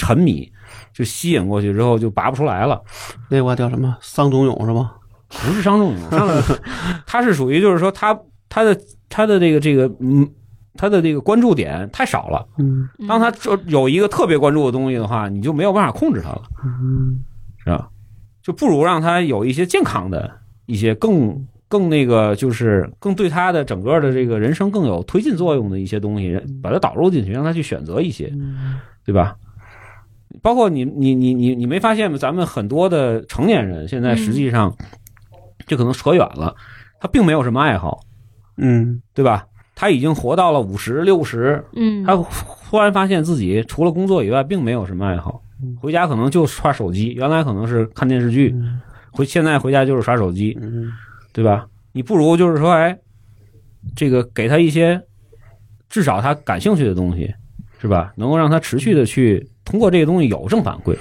[0.02, 0.52] 沉迷，
[0.92, 2.82] 就吸引过去之后就拔不出来了。
[3.30, 3.96] 那句话叫什么？
[4.02, 4.94] 桑中勇是吗？
[5.30, 6.44] 不是桑仲永，伤仲永
[7.06, 8.76] 他是属于就是说他他的
[9.10, 10.28] 他的这个这个嗯。
[10.78, 12.48] 他的这个关注点太少了。
[12.58, 17.20] 嗯嗯当他这有一个特别关注的东西的话，你就没有办法控制他了，嗯
[17.58, 17.90] 是吧？
[18.42, 20.32] 就不如让他有一些健康的、
[20.68, 28.34] 一些更更那个，就是更对他的整个的这个人生更有推进作用的一些东西，把它导入进去，让他去选择一些，
[29.06, 29.36] 对吧？
[30.42, 32.18] 包括你你你你你没发现吗？
[32.18, 34.76] 咱们很多的成年人现在实际上，
[35.68, 36.56] 这可能扯远了，
[37.00, 38.00] 他并没有什么爱好，
[38.58, 39.46] 嗯对吧？
[39.76, 45.42] 他已经活到了五十六十，嗯，他忽然发现自己除了工作以外，并没有什么爱好。
[45.80, 48.56] 回家可能就刷手机，原来可能是看电视剧，
[49.12, 50.92] 回现在回家就是刷手机，嗯
[51.34, 51.68] 对吧？
[51.92, 52.98] 你不如就是说，哎，
[53.96, 55.02] 这个给他一些
[55.90, 57.34] 至少他感兴趣的东西，
[57.80, 58.14] 是吧？
[58.16, 60.98] 能够让他持续的去通过这个东西有正反馈，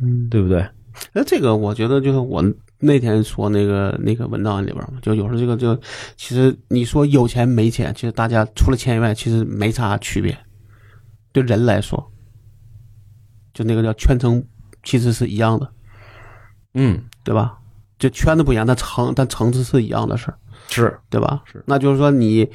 [0.00, 0.28] 嗯。
[0.28, 0.66] 对不对？
[1.12, 2.44] 那这个我觉得就是我
[2.78, 5.74] 那天说那个那个文章里边嘛，就有时候这个就
[6.16, 10.36] 其实你说有钱没钱，其实大家除了钱以外，其实没啥区别。
[11.32, 12.12] 对人来说，
[13.54, 14.42] 就那个叫圈层，
[14.82, 15.72] 其实是一样的，
[16.74, 17.56] 嗯，对吧？
[17.98, 20.38] 就圈子不一样，但层但层次是一样的事儿。
[20.70, 20.98] 是。
[21.10, 21.42] 对吧？
[21.44, 21.62] 是。
[21.66, 22.48] 那就是说你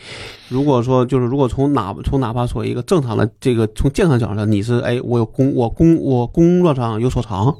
[0.49, 7.55] 如果说就是如果从哪从哪怕说一个正常的这个从健康角度上，你是哎我有工我工我工作上有所长，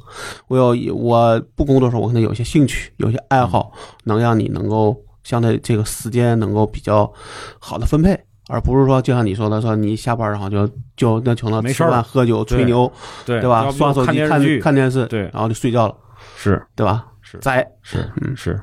[0.48, 3.72] 我有我不工作的时候我可能有些兴趣有些爱好，
[4.06, 7.12] 能让你能够相对这个时间能够比较
[7.60, 8.20] 好的分配。
[8.48, 12.92] 而不是说，就像你说的，说你下班然后就就那成了吃饭喝酒吹牛，
[13.26, 13.42] 对。
[13.42, 13.50] 对。
[13.50, 13.72] 吧？
[13.72, 15.22] 刷手机看看电视剧，看电视，对。
[15.34, 15.96] 然后就睡觉了，
[16.38, 16.64] 是。
[16.76, 17.08] 对吧？
[17.22, 17.40] 是。
[17.40, 18.08] 栽，是。
[18.22, 18.38] 嗯。
[18.38, 18.62] 是。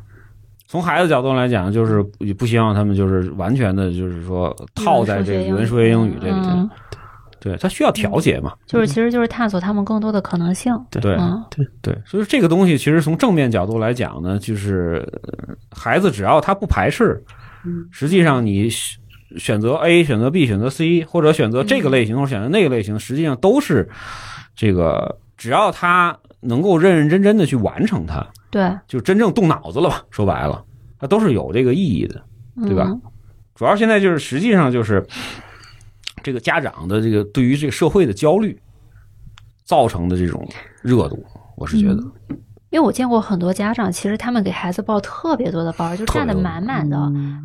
[0.73, 6.75] 从孩子角度来讲，就是也不希望他们就是完全的，就是说套在这个语文、数学、英语这里嗯头。
[7.39, 8.55] 对他需要调节嘛？
[8.64, 10.75] 就是其实就是探索他们更多的可能性。
[10.91, 11.45] 对嗯
[11.83, 17.23] 对，所以这个东西其实从正面角度来讲呢，就是呃孩子只要他不排斥，
[17.91, 18.99] 实际上你选
[19.37, 23.87] 选择 A、选择 B、选择 C，或者选择这个类型或者选择那个类型，实际上都是
[24.57, 30.05] 这个，只要他能够认认真真的去完成它，对，就真正动脑子了吧？
[30.12, 30.64] 说白了，
[31.00, 32.22] 它都是有这个意义的。
[32.66, 33.00] 对吧嗯？
[33.55, 35.03] 主要现在就是实际上就是
[36.22, 38.61] 这个家长的这个对于这个社会的焦虑
[39.64, 40.46] 造成的这种
[40.82, 41.24] 热度，
[41.57, 42.05] 我是觉得。
[42.73, 46.97] 因为我见过很多家长，其实他们给孩子报特别多的班儿，就占的满满的。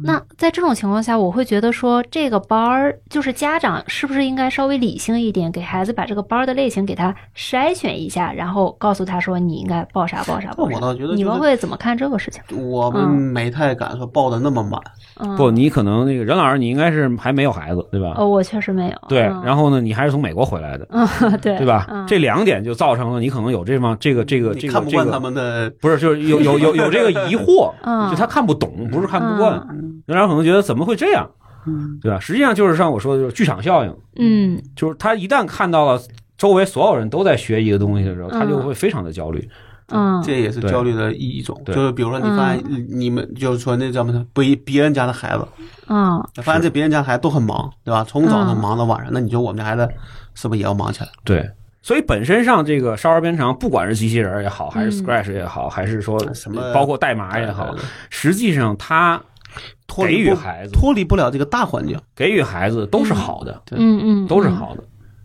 [0.01, 10.75] 那在这种情况下，我会觉得说，这个班儿就是家长是不是应该稍微理性一点，给孩子把这个班儿的类型给他筛选一下，然后告诉他说你应该报啥报啥报啥。
[10.77, 12.41] 我倒觉得你们会怎么看这个事情？
[12.65, 14.81] 我们嗯没太敢说报的那么满，
[15.19, 18.13] 嗯，不，你可能那个任老师，你应该是还没有孩子，对吧？
[18.17, 18.97] 哦，我确实没有。
[19.09, 21.05] 对，嗯然后呢，你还是从美国回来的，嗯，
[21.41, 21.85] 对，对吧？
[21.89, 31.29] 嗯这两点就造成了你可能有这方这个这个这个看不惯他，们的，不是就是有有有有这个疑惑， 嗯就他看不懂，不是看不惯，嗯任老师可能觉得怎么会这样，
[31.65, 32.19] 嗯对吧？
[32.19, 33.95] 实际上就是像我说的，就是剧场效应。
[34.19, 36.01] 嗯就是他一旦看到了
[36.37, 39.47] 周围所有人都在学一个东西的时候，他就嗯会非常的焦虑。
[39.89, 41.57] 嗯这也是焦虑的一种。
[41.65, 45.47] 就是比如说，你发现你们就是说那叫什么，别别人家的孩子，
[45.87, 48.03] 嗯发现这别人家孩子都很忙，对吧？
[48.03, 49.87] 从早上嗯忙到晚上，那你说我们家孩子
[50.35, 51.09] 是不是也要忙起来？
[51.23, 51.49] 对，
[51.87, 57.73] 所以本身上这个少儿编程，不管是机器人也好，还是嗯 Scratch 也好，还是说什么包括代码也好，
[58.09, 59.17] 实际上它
[59.55, 61.97] 给脱离不予孩子脱离不了这个大环境。
[62.13, 64.83] 给予孩子都是好的，对嗯嗯，都是好的，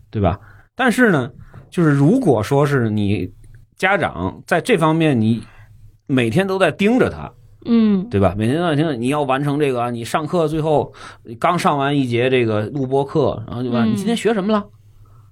[0.09, 0.39] 对吧？
[0.73, 1.29] 但是呢，
[1.69, 3.29] 就是如果说是你
[3.75, 5.43] 家长在这方面，你
[6.07, 7.29] 每天都在盯着他，
[7.65, 8.33] 嗯对吧？
[8.37, 10.93] 每天都在盯着你要完成这个啊，你上课最后
[11.37, 13.83] 刚上完一节这个录播课，然后对吧？
[13.83, 14.63] 嗯你今天学什么了，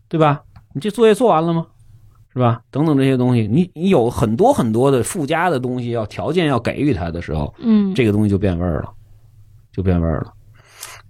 [0.09, 0.41] 对吧？
[0.73, 1.67] 你这作业做完了吗？
[2.33, 2.61] 是吧？
[2.71, 8.89] 等等这些东西，你你有很多很多的附加的东西要条件要给予他的时候，嗯这个东西就变味儿了，
[9.73, 10.31] 就变味儿了。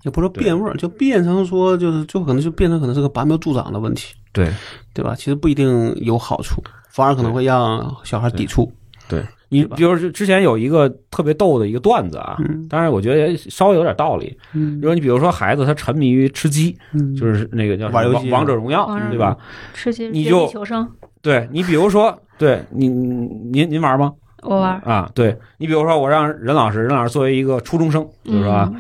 [0.04, 4.52] 也不是说变味儿，就变成说就是就可能就变成可能是个拔苗助长的问题，对
[4.96, 5.14] 对吧？
[5.16, 6.60] 其实不一定有好处，
[6.90, 8.72] 反而可能会让小孩抵触。
[9.08, 9.24] 对，
[9.54, 12.66] 你比如说之前有一个特别逗的一个段子啊，嗯。
[12.70, 14.36] 当然我觉得也稍微有点道理。
[14.54, 14.80] 嗯。
[14.80, 17.14] 比如你比如说孩子他沉迷于吃鸡，嗯。
[17.16, 19.38] 就是那个叫什么玩游戏王王者荣耀，对吧？
[19.74, 20.90] 吃鸡你就求生，
[21.22, 24.14] 对你比如说，对你您您玩吗？
[24.44, 28.72] 我玩，啊，对你比如说我让任老师，任老师作为一个初中生，就是说啊，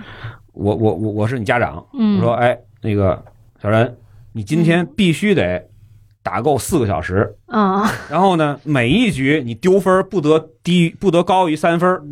[0.53, 3.21] 我我我我是你家长，嗯，我说哎那个
[3.61, 3.93] 小任，
[4.31, 5.63] 你今天必须得
[6.23, 12.03] 打够四个小时，嗯然后呢，每一局你丢分不得低于不得高于三分儿。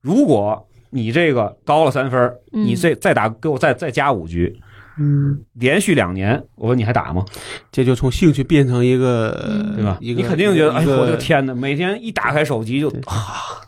[0.00, 4.60] 如果你这个高了三分你再再打给我再再加五局，
[4.98, 7.24] 嗯，连续两年，我问你还打吗？
[7.70, 9.96] 这就从兴趣变成一个，嗯对吧？
[10.00, 11.54] 一个你肯定觉得，哎，呦我的天哪！
[11.54, 13.62] 每天一打开手机就啊，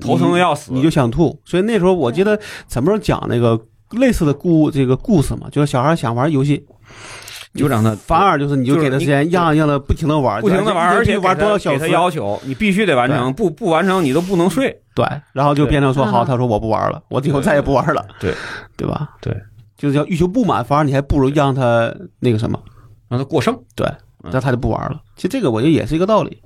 [0.00, 0.72] 头疼的要死。
[0.72, 1.38] 你就想吐。
[1.44, 6.64] 所以那时候我记得咱们讲那个类似的故这个故事嘛，就是小孩想玩游戏，
[7.54, 14.76] 就让他反而就是你就给他时间，让让他不停的玩，不停的玩，而且玩多少小时，要求，你必须得完成，不不完成你都不能睡。
[14.94, 18.32] 对，然后就变成说好，他说我不玩了，我以后再也不玩了，对
[18.76, 19.10] 对吧？
[19.20, 19.36] 对，
[19.76, 22.58] 就是叫欲求不满，反而你还不如让他那个什么，
[23.08, 23.56] 让他过剩。
[23.74, 23.96] 对，嗯
[24.32, 25.00] 那他就不玩了。
[25.16, 26.42] 其实这个我觉得也是一个道理，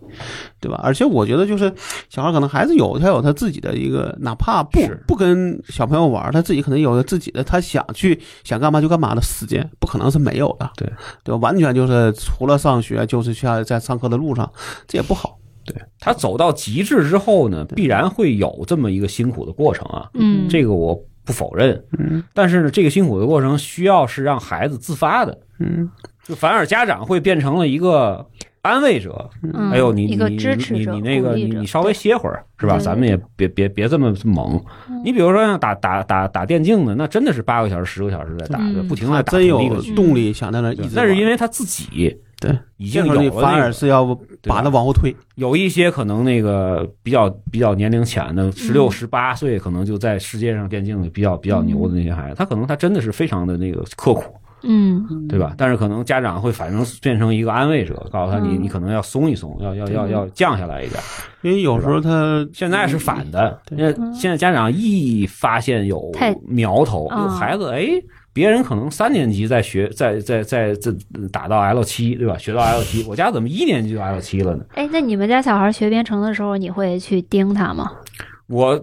[0.61, 0.81] 对吧？
[0.83, 1.73] 而且我觉得就是
[2.09, 10.91] 小孩可能还是有他有他自己的一个，哪怕不不跟小朋友玩，他自己可能有他自己的他想去想干嘛就干嘛的时间，不可能是没有的，对
[11.25, 11.39] 对吧？
[11.39, 14.51] 完全就是除了上学就是去在上课的路上，
[14.87, 15.39] 这也不好。
[15.65, 20.09] 对他走到极致之后呢，必然会有这么一个辛苦的过程啊。
[20.15, 25.91] 嗯这个我不否认，嗯但是呢，这个辛苦的过程需要是让孩子自发的，嗯
[26.29, 28.27] 就反而家长会变成了一个
[28.63, 29.31] 安慰者。
[29.43, 30.37] 嗯哎呦，你你你
[30.71, 32.79] 你你那个你你稍微歇会儿是吧？
[32.79, 34.63] 咱们也别别别这么猛。
[34.91, 39.59] 嗯你比如说像打打打打电竞的，那真的是八个小时、十个小时在打，嗯不停的打真有。
[39.95, 44.05] 动力想在那一直，那是因为他自己对已经有了那个，而是要
[44.43, 45.15] 把他往后推。
[45.37, 55.55] 有一些可能那个比较比较年龄浅的，十六嗯十八岁，可能就在世界上电竞里比较比较牛的那些孩子，他可能他真的是非常的那个刻苦，嗯对吧？
[55.57, 61.01] 但是可能家长会反正变成一个安慰者，告诉他你嗯你可能要松一松，要要要要降下来一点。
[61.43, 66.11] 因为有时候他现在是反的，对因为现在家长一发现有
[66.47, 67.89] 苗头，啊有孩子哎。
[68.31, 70.93] 别人可能三年级在学，在在在在
[71.33, 72.39] 打到 L 七，对吧？
[72.39, 74.65] 学到 L 七，我家怎么一年级就 L 七了呢？
[74.75, 77.91] 哎，那你们家小孩学编程的时候，你会去盯他吗？
[78.47, 78.81] 我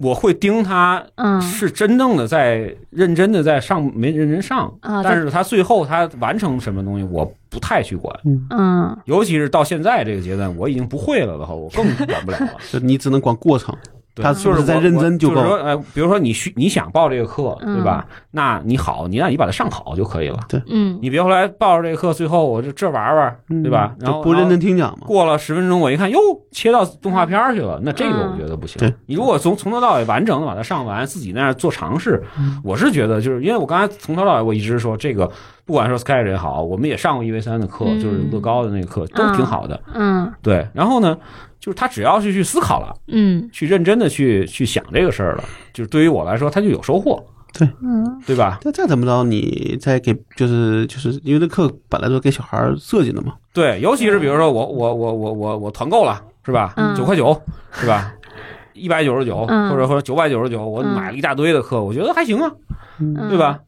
[0.00, 1.40] 我会盯他嗯。
[1.40, 8.14] 是真正的在认真的在上，没认真上，啊，但是他最后他完成什么东西，我不太去管。
[8.50, 8.96] 嗯。
[9.06, 12.50] 尤其是到现在这个阶段，我已经不会了的话，我更管不了了。
[12.70, 18.06] 就你只能管过程，对他就是在认真就够就是说，呃，比如说你需你想报这个课，嗯对吧？
[18.30, 20.38] 那你好，你让你把它上好就可以了。
[20.68, 23.94] 嗯你别后来报着这个课，最后我就这玩玩，对吧？
[24.00, 25.06] 然后不认真听讲嘛。
[25.06, 26.18] 过了十分钟，我一看，哟，
[26.50, 28.78] 切到动画片儿去了，那这个嗯我觉得不行。
[28.78, 35.30] 对你如果从从头到尾完整的把它上完，自己在那样做尝试，嗯我是觉得就是因为我刚才从头到尾我一直说这个，
[35.66, 38.00] 不管说 Sketch 也好，我们也上过一 v 三的课，嗯。
[38.00, 39.78] 就是乐高的那个课，都挺好的。
[39.92, 40.32] 嗯。
[40.40, 41.18] 对，然后呢，
[41.58, 43.48] 就是他只要是去思考了，嗯。
[43.52, 47.20] 去认真的去去想这个事儿了，就是对于我来说，他就有收获，
[47.52, 47.68] 对。
[47.82, 48.22] 嗯。
[48.24, 48.58] 对吧？
[48.62, 56.74] 但再怎么着，你再给就是就是因为这课本来就是给小孩儿设计的嘛，对，尤其是比如说我我我我我我团购了，是吧？
[56.76, 56.94] 嗯。
[56.94, 57.36] 九块九，
[57.72, 58.12] 是吧？
[58.72, 59.68] 一百九十九，嗯。
[59.68, 60.94] 或者或者九百九十九，我嗯。
[60.94, 62.52] 买了一大堆的课，我觉得还行啊，
[63.00, 63.58] 嗯，对吧？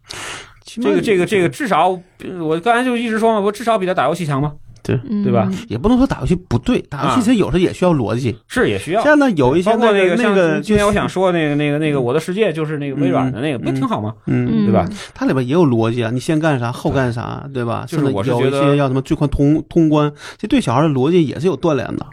[0.81, 4.53] 这个这个这个至少，呃我刚才就一直说嘛，我至少比他打游戏强嘛，
[4.83, 5.51] 对对吧？
[5.69, 8.37] 也不能说打游戏不对，打游戏啊其实有时候也需要逻辑。
[8.47, 9.19] 是也需要现。
[9.19, 14.15] 在，有一些包括那个那个，今天我想说那个那个那个我的世界就是那个微软的那个，嗯不挺好吗？
[14.27, 14.89] 嗯，对吧？
[15.15, 17.85] 它里边也有逻辑啊，你先干啥，后干啥，对吧？
[17.89, 22.07] 就是有一我是觉得些要什么最快通通关，这对小孩的逻辑也是有锻炼的，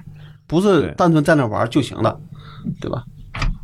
[0.47, 2.17] 不是单纯在那玩就行了，
[2.81, 3.03] 对吧？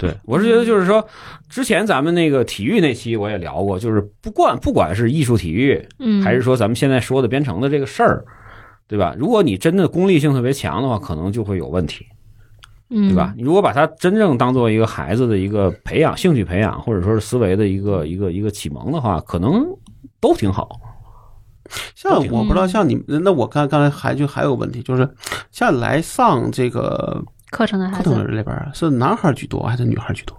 [0.02, 1.08] 对，我是觉得就是说，
[1.47, 8.26] 之前咱们那个体育那期我也聊过，就是不管不管是艺术体育，嗯，还是说咱们现在说的编程的这个事儿，
[8.88, 9.16] 对吧？
[9.16, 12.04] 如果你真的功利性特别强的话，可能就会有问题，
[12.89, 13.32] 嗯，对吧？
[13.38, 19.64] 你如果把它真正当做一个孩子的一个培养、兴趣培养，或者说是思维的一个一个一个启蒙的话，可能
[20.20, 20.68] 都挺好。
[21.93, 25.08] 像我不知道，像你们，那我刚刚才还就还有问题，就是
[25.52, 30.36] 像来上这个课程的孩课程里边是男孩居多还是女孩居多？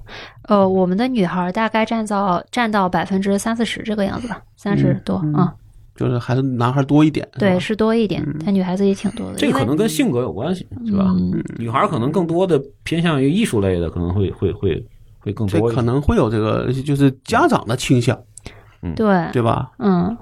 [0.48, 5.54] 呃，我们的女孩大概占到占到百分之三四十这个样子吧，三十多嗯啊，
[5.94, 7.28] 就是还是男孩多一点？
[7.38, 11.04] 对，是多一点嗯，但女孩子也挺多的，这个可能跟性格有关系，是吧？
[11.06, 14.84] 嗯女孩可能更多的偏向于艺术类的，可能会会会
[15.20, 15.76] 会更多一些。
[15.76, 18.18] 可能会有这个，就是家长的倾向，
[18.96, 19.70] 对，对吧？
[19.78, 20.16] 嗯，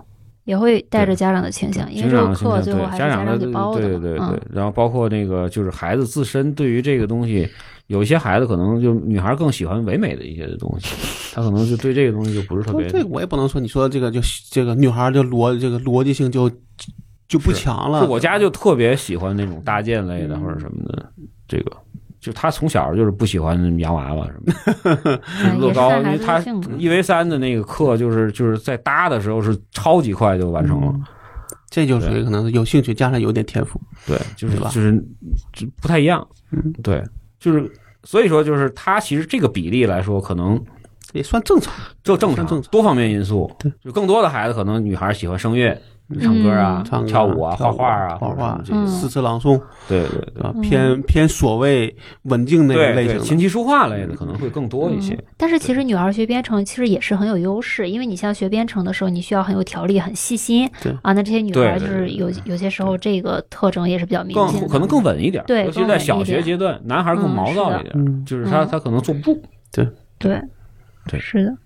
[0.51, 7.49] 也会带着家长的倾向，因为这个课对最后还是家家长的给包的，对对对对嗯，然后包括那个就是孩子自身对于这个东西，
[7.87, 10.89] 有一些孩子可能就女孩更喜欢唯美的一些东西，
[11.33, 14.21] 她可能就对这个东西就不是特别这个我也不能说，你说这个就
[14.51, 16.51] 这个女孩就逻这个逻辑性就
[17.29, 18.05] 就不强了。
[18.09, 21.13] 我家就特别喜欢那种搭建类的嗯或者什么的，
[21.47, 21.71] 这个
[22.21, 26.39] 就他从小就是不喜欢洋娃娃什么 乐高，因为他。
[26.79, 30.95] 一 v 三的那个课就是就是在搭的时候是超级快就完成了，
[31.71, 33.81] 这就属于可能有兴趣加上有点天赋。
[34.07, 34.71] 对，就是吧？
[34.73, 34.93] 就是
[35.53, 37.03] 就不太一样，嗯，对，
[37.39, 37.71] 就是
[38.05, 40.63] 所以说就是他其实这个比例来说，可能
[41.13, 41.73] 也算正常。
[42.03, 42.71] 就正常，正常。
[42.71, 45.77] 多方面因素，对，就更多的孩子可能女孩喜欢声乐、
[46.19, 48.87] 唱歌啊、唱歌跳舞啊、画画啊、画画这些。
[48.91, 50.61] 诗词朗诵，对对对。
[50.63, 53.21] 偏偏所谓稳定那个对对，类型。
[53.21, 55.15] 琴棋书画类的可能会更多一些。
[55.15, 60.93] 嗯但是其实女孩学编程其实也是很有优势，因为你像学编程的时候，你需要很有条理、很细心对。
[61.03, 61.13] 啊。
[61.13, 62.15] 那这些女孩就是对对。
[62.17, 68.69] 有有些时候这个特征也是比较明显的，更可能更稳一点，对尤其是在小学阶段，男孩更嗯毛躁一点，嗯，就是他嗯。
[68.71, 69.21] 他可能坐不。
[69.21, 69.43] 住。
[69.73, 69.89] 对。
[70.19, 70.41] 对。
[71.19, 71.57] 是的。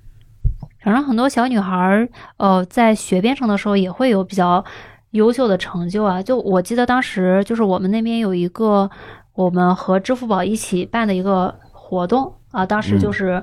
[0.85, 2.07] 反正很多小女孩儿，
[2.37, 4.63] 呃，在学编程的时候也会有比较
[5.13, 6.23] 优秀的成就啊。
[6.23, 8.91] 就我记得当时就是我们那边有一个
[9.33, 13.43] 我们和支付宝一起办的一个活动啊，当时嗯就是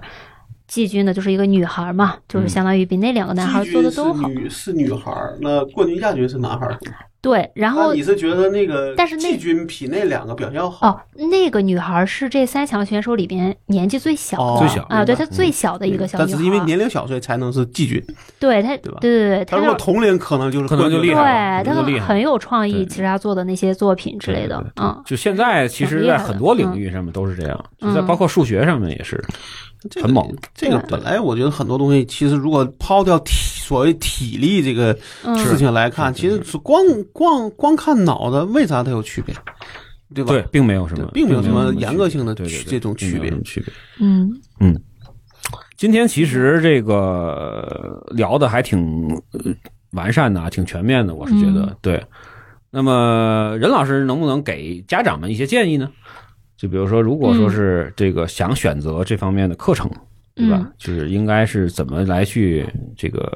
[0.67, 4.27] 季军的就是一个女孩嘛，就是嗯相当于比那两个男孩做的都好。
[4.29, 6.77] 女是女孩儿，那冠军亚军是男孩儿。
[7.21, 10.89] 对，然后那你是觉得那个但是季军比那两个表现要好？
[10.89, 10.99] 哦，
[11.29, 16.31] 那个女孩是这三强选手里边年纪最小的，哦最小啊，对，她最小的一个小女孩。
[16.31, 18.03] 但是因为年龄小，所以才能是季军。
[18.39, 29.23] 对她，对吧对对对，她如果同龄，可能就是可能就厉害了对，她很有创意，其实她做的那些作品之类的对对，对嗯，就现在，其实，在很多领域上面都是这样，嗯就在包括数学上面也是。
[29.89, 30.31] 这个很猛。
[30.53, 36.79] 这个本来我觉得很多东西，其实如果抛掉体所谓体力这个嗯事情来看，是其实是光
[37.13, 39.35] 光光看脑子，为啥它有区别？
[40.13, 40.31] 对吧？
[40.31, 43.73] 对，并没有什么，并没有什么严格性的这种区别区别。
[43.99, 44.41] 嗯
[45.77, 49.51] 今天其实这个聊的还挺呃
[49.93, 52.03] 完善的啊，挺全面的，我是觉得、嗯对。
[52.69, 55.89] 那么任老师能不能给家长们一些建议呢？
[56.55, 59.89] 就比如说，如果说是这个想选择这方面的课程，
[60.35, 60.59] 对吧？
[60.61, 63.35] 嗯就是应该是怎么来去这个，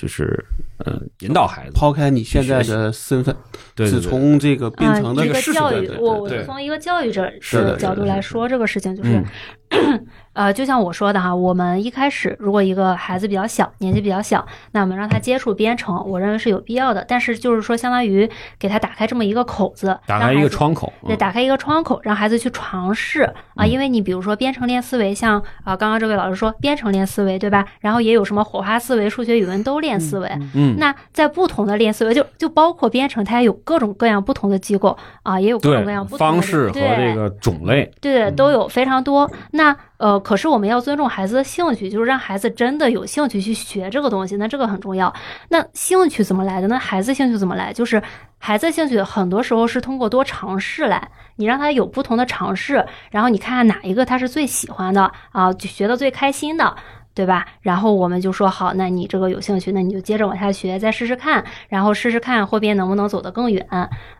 [0.00, 0.42] 就是
[0.78, 1.72] 呃引导孩子。
[1.74, 3.36] 抛开你现在的身份，
[3.76, 4.00] 只对对。
[4.00, 9.24] 对从这个编啊，程的一个教育我我是从一个教育者的的角度来说这个事情，就是嗯
[10.32, 17.04] 呃，就像我说的哈，我们一开始如果一个孩子比较小，年纪比较小，那我们让他接触编程，我认为是有必要的。
[17.06, 23.64] 但是就是说，相当于给他打开这么一个口子，打开一个窗口，对，嗯打开一个窗口，让孩子去尝试啊。
[23.64, 27.64] 嗯因为你比如说编程练思维，像啊刚刚这位老师说编程练思维，对吧？
[27.80, 30.28] 然后也有什么火花思维、数学、语文都练思维。
[30.54, 39.30] 嗯，那在不同的练思维，就就包括编程，它也有各种各样不同的机构啊，也有各种各样不同的方式和这个种类，对，都有非常多。
[39.52, 45.12] 那那呃，可是我们要尊重孩子的兴趣，就是让孩子真的有兴趣去学这个东西，那这个很重要。
[45.50, 46.66] 那兴趣怎么来的？
[46.66, 47.70] 那孩子兴趣怎么来？
[47.70, 48.02] 就是
[48.38, 56.74] 孩子兴趣很多时候是通过多尝试来，你让他有不同的尝试，然后你看看哪一个他是最喜欢的啊，就学的最开心的。
[57.12, 57.44] 对吧？
[57.60, 63.66] 然后我们就说好，那你这个有兴趣，那你就接着往下学，再试试看，然后试试看后边能不能走得更远。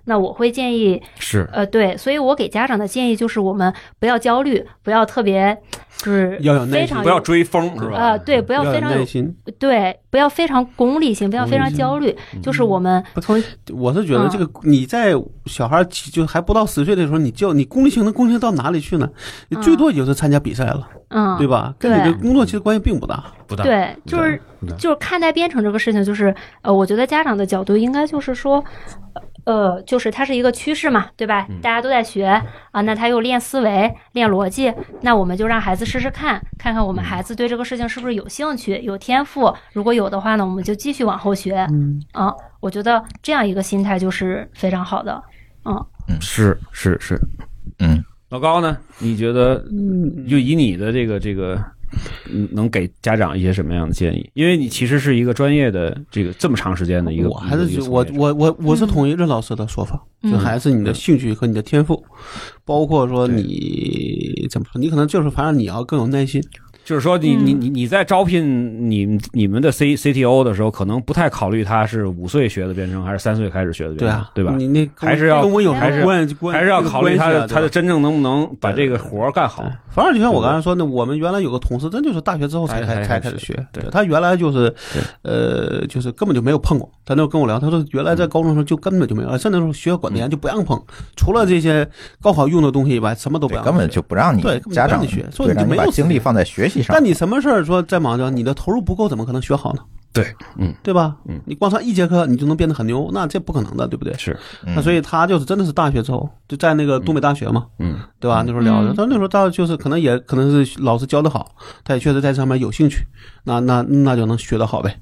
[0.05, 5.57] 那我会建议是呃，对，所以我给家长的建议就是，我们不要焦虑，不要特别，
[6.03, 7.97] 就是要有耐心非常不要追风，是吧？
[7.97, 9.37] 呃，对，不要要有非常有耐心。
[9.59, 15.13] 对，不要非常功利性，不要非常焦虑，就是我们不同意，我是觉得这个你在
[15.47, 19.09] 小孩起就还不到十岁的时候，你教你功利性能功利性到哪里去呢？
[19.49, 21.75] 你最多也就是参加比赛了，嗯，对吧？
[21.79, 23.23] 跟你的工作其实关系并不大。
[23.47, 23.65] 不大。
[23.65, 24.41] 对，就是
[24.79, 28.65] 就是看待编程这个事情，就是呃，我觉得家长的角度应该就是说，
[29.51, 31.45] 呃，就是它是一个趋势嘛，对吧？
[31.61, 32.41] 大家都在学
[32.71, 39.53] 啊，那他又练思维、练逻辑，那我们就让孩子试试看，看看我们孩子对这个事情是不是有兴趣、有天赋。
[39.73, 41.67] 如果有的话呢，我们就继续往后学。
[41.73, 45.21] 嗯，啊，我觉得这样一个心态就是非常好的。
[45.65, 45.85] 嗯，
[46.21, 47.21] 是是是。
[47.81, 48.79] 嗯，老高呢？
[49.01, 51.65] 你觉得嗯，就以你的这个这个，嗯，
[52.53, 54.31] 能给家长一些什么样的建议？
[54.35, 62.05] 因为你其实是一个专业的这个这么长时间的一个，我还是我我我我是同意任老师的说法，嗯就还是你的兴趣和你的天赋，
[62.65, 66.43] 包括说你怎么说，你可能就是反正你要更有耐心。
[66.91, 74.53] 就是说你，你嗯你你在招聘你你们的 C CTO 的时候，可能不太考虑他是五岁学的编程还是三岁开始学的编程，对啊，对吧？
[74.59, 77.69] 你那还是要跟我有还是关关还是要考虑他的他的的。
[77.69, 79.63] 真正能不能把这个活儿干好。
[79.63, 83.55] 哎反正就像我刚才说的，我们原来有个同事，真就是大学之后才才开始学。
[83.73, 84.73] 对他原来就是，
[85.23, 86.89] 呃，就是根本就没有碰过。
[87.05, 90.81] 他那跟我聊，他说原来在高中时候就根本就没有，甚至说学校管得严，就不让碰，
[91.17, 91.85] 除了这些
[92.23, 93.65] 高考用的东西以外，什么都不对，让。
[93.65, 96.95] 根本就不让你对家长你学所以对，让你把你就没有精力放在学习上。
[96.95, 99.81] 但你什么事儿说在忙着，你的投入不够，怎么可能学好呢？
[100.13, 100.27] 对，
[100.57, 101.17] 嗯，对吧？
[101.29, 104.13] 嗯，你光上一节课你就能变得很牛，那这不可能的，对不对？
[104.15, 104.37] 是，
[104.67, 108.43] 嗯那所以他就是真的是大学之后就在那个东北大学嘛，嗯对吧？
[108.45, 111.55] 那时候聊的，嗯他那时候他就是可能也可能是老师教的好，
[111.85, 113.05] 他也确实在上面有兴趣，
[113.45, 114.99] 那那那就能学得好呗，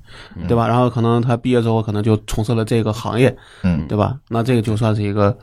[0.47, 0.69] 对吧？
[0.69, 4.15] 然后可能他毕业之后可能就从事了这个行业，嗯对吧？
[4.29, 5.35] 那这个就算是一个，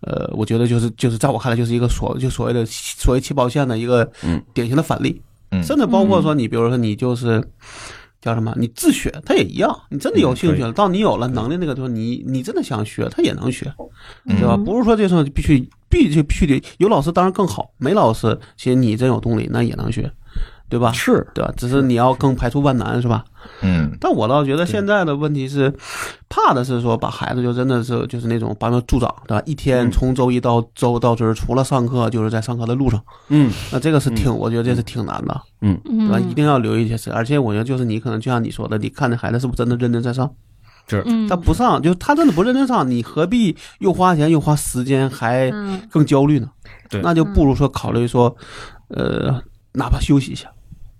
[0.00, 5.20] 呃，我觉得就是就是在我看来就是一个所就所谓的所谓起跑线的一个嗯典型的反例，
[5.50, 7.42] 嗯甚至包括说你比如说你就是。
[8.22, 8.52] 叫什么？
[8.58, 9.74] 你自学，他也一样。
[9.88, 13.64] 你真的有兴趣了，到你有了能力那个地方，你你真的想学，他也能学，
[14.26, 14.56] 对吧？
[14.58, 17.70] 嗯不是说这时候必须必须必须得有老师，当然更好。
[17.78, 20.12] 没老师，其实你真有动力，那也能学，
[20.70, 20.90] 对吧？
[20.92, 21.52] 是，对吧？
[21.56, 23.24] 只是你要更排除万难，是吧？
[23.62, 25.72] 嗯但我倒觉得现在的问题是，
[26.28, 29.42] 怕的是说把孩子就真的是就是那种把他助长，对吧？
[29.44, 36.18] 一天嗯从周一到周到这儿，除了上课就是在上课的路上，嗯那这个是挺，我觉得这是挺难的，嗯，对吧？
[36.20, 40.30] 一嗯定要留一些事，而且我觉得就是你可能就像你说的，你看这孩子是不是真的认真在上？
[40.86, 46.48] 是，嗯他不上，就他真的不认真上，你何必又花钱又花时间还嗯更焦虑呢？
[46.88, 48.34] 对那就不如说考虑说，
[48.88, 49.42] 呃，
[49.72, 50.50] 哪怕休息一下，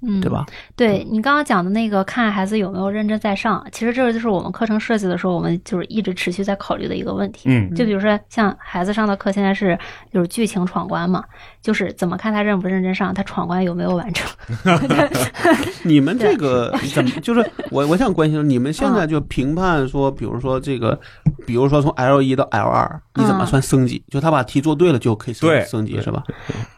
[0.02, 0.46] 嗯，对吧？
[0.76, 7.48] 对你刚刚讲的那个，看孩子有没有认真在上，其实这个就是我们课程设计的时候，我们就是一直持续在考虑的一个问题。
[7.50, 9.78] 嗯就比如说，像孩子上的课，现在是
[10.12, 11.24] 就是剧情闯关嘛，
[11.62, 14.30] 就是怎么看他认不认真上，他闯关有没有完成。
[15.84, 20.98] 你们这个 怎么就是我我想关心你们嗯现在就评判说，比如说这个，
[21.46, 24.02] 比如说从 L 一到 L 二，你怎么嗯算升级？
[24.10, 26.22] 就他把题做对了就可以升升级是吧？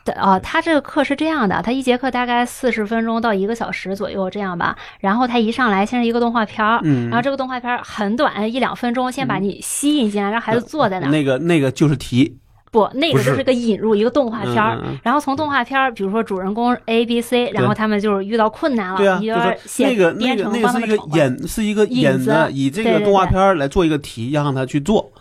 [0.05, 4.77] 对啊，他这个课是这样的，他一节课大概四十分钟到一个小时左右这样吧。
[5.01, 11.11] 然后他一上来先是一个动画片儿，嗯然后这个动画片儿很短，一两分钟，先把你吸引进来，让孩子坐在那儿。
[11.11, 12.39] 那个那个就是题，
[12.71, 14.79] 不，那个就是是个引入一个动画片儿。
[15.03, 21.39] 然后从动画片儿，比如说主人公 A、B、C，然后他们就是遇到困难了，对啊，你就是写那个那个那个是一个们闯关。
[21.39, 25.13] 引是一个引子，以这个动画片儿来做一个题，让他去做。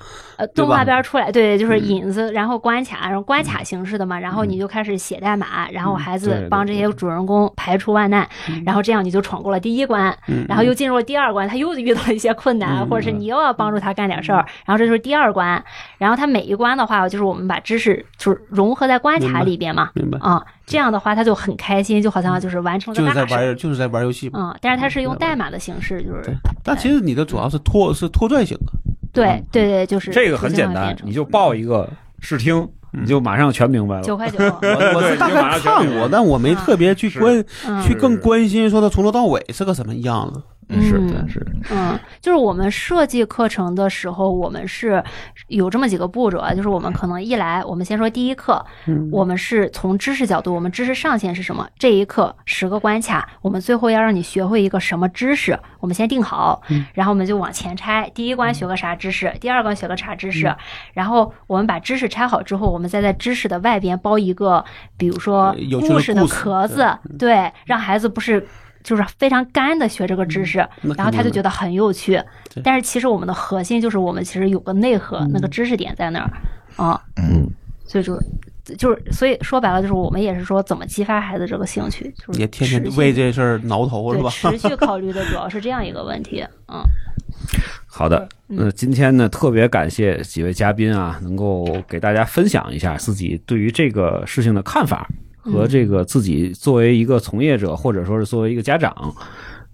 [0.47, 0.51] 吧？
[0.55, 1.91] 动画片儿出来，对，就是嗯。
[1.91, 8.27] 引子，然后关卡，然后关卡形式的嘛，然后你就开始写代码，然后孩子帮这些主人公排除万难，
[8.65, 15.61] 然后这样你就闯过了第一关，嗯然后又进入了第二关，他又遇到了一些困难，嗯或者是你又要帮助他干点事儿，然后这就是第二关，
[15.97, 20.17] 然后他每一关的话，就是我们把知识就是融合在关卡里边嘛，明白？
[20.19, 23.35] 啊，这样的话他就很开心，就好像就是完成了就是在了大事。
[23.35, 23.47] 儿。
[23.47, 24.39] 玩，就是在玩游戏嘛。
[24.39, 28.71] 嗯，但是他是用代码的形式，就是但其实你的主要是拖是拖拽型的，
[29.11, 31.89] 对对对，就是这个很简单你就报一个
[32.19, 34.01] 试听，你就马上全明白了。
[34.03, 40.41] 九块九， 我我是大概看过，但我没特别去关嗯去更关心说他从头到尾是个什么样子。
[40.73, 45.03] 嗯是的是，嗯，就是我们设计课程的时候，我们是
[45.47, 51.67] 有这么几个步骤啊，就是我们可能一来，我们先说第一课，嗯我们是从知识角度，我们知识上限是什么？
[51.77, 60.55] 这一课十个关卡，我们最后要让你学会一个什么知识，我们先定好，嗯然后我们就往前拆，第一关学个啥知识，第二关学个啥知嗯识，
[60.93, 64.63] 然后我们把知识拆好之后，我们再在知识的外边包一个，
[64.97, 66.87] 比如说故事的壳子，
[67.19, 68.47] 对，让孩子不是。
[68.83, 72.21] 就是非常干的学这个知识，那然后他就觉得很有趣。
[72.63, 76.31] 但是其实我们的核心就是我们其实有个内核，那个知识点在那儿
[76.75, 77.49] 啊，嗯
[77.85, 78.17] 所以就
[78.77, 84.29] 就是所以说白了，就是我们也是说怎么激发孩子这个兴趣，就是也天天为这事儿挠头是吧？
[84.29, 86.45] 持续考虑的主要是这样一个问题。
[86.67, 86.81] 嗯，
[87.85, 95.09] 好的，嗯那今天呢，特别感谢几位嘉宾啊，能够给大家分享一下自己对于这个事情的看法
[95.41, 98.93] 和这个自己作为一个从业者或者说是作为一个家长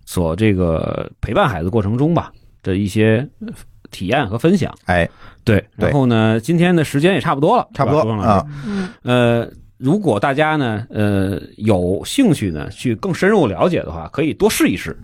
[0.06, 2.32] 所这个陪伴孩子过程中吧
[2.64, 3.48] 的一些呃
[3.92, 4.74] 体验和分享。
[4.86, 5.10] 哎，
[5.44, 14.98] 对，然后呢，今天的时间也差不多了，差不多是吧周老师啊，嗯呃，如果大家呢，呃，有兴趣呢，去更深入了解的话，可以多试一试，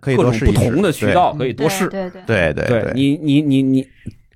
[0.00, 1.88] 可以各种不多试一试同的渠，道可以多试。
[1.88, 3.86] 对对对对对对你，你，你，你，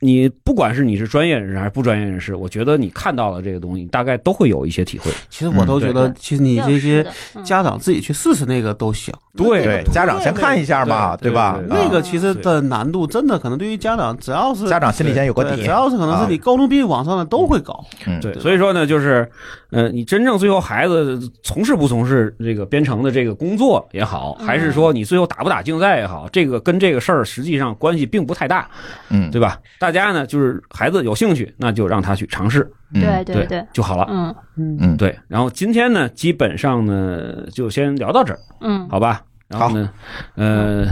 [0.04, 5.10] 你，不管是你是专业人士还是不专业人士，我觉得你看到了这个东西，你大概都会有一些体会。
[5.30, 7.04] 其实我都觉得，嗯其实你这些
[7.42, 9.14] 家长自己去试试那个都行。
[9.36, 11.58] 对对，家长先看一下嘛，对吧？
[11.58, 17.84] 对啊那个其实的难度真的可能对于家长，只要是家长心里先有个底只，要是可能是你高中毕业往上的都会搞。
[18.06, 19.28] 嗯，对，所以说呢，就是，
[19.70, 28.68] 呃，你真正最后孩子从事不从事这个编程的这个工作也好，嗯还是说你最后打不打竞赛也好，这个跟这个事儿实际上关系并不太大，
[29.08, 29.58] 嗯，对吧？
[29.80, 33.00] 大家呢，就是孩子有兴趣，那就让他去尝试，嗯。
[33.00, 34.06] 对对对，就好了。
[34.10, 34.34] 嗯。
[34.80, 38.86] 嗯，对，然后今天呢，基本上呢就先聊到这儿，嗯。
[38.90, 39.22] 好吧？
[39.48, 39.88] 然后呢，
[40.34, 40.84] 呃，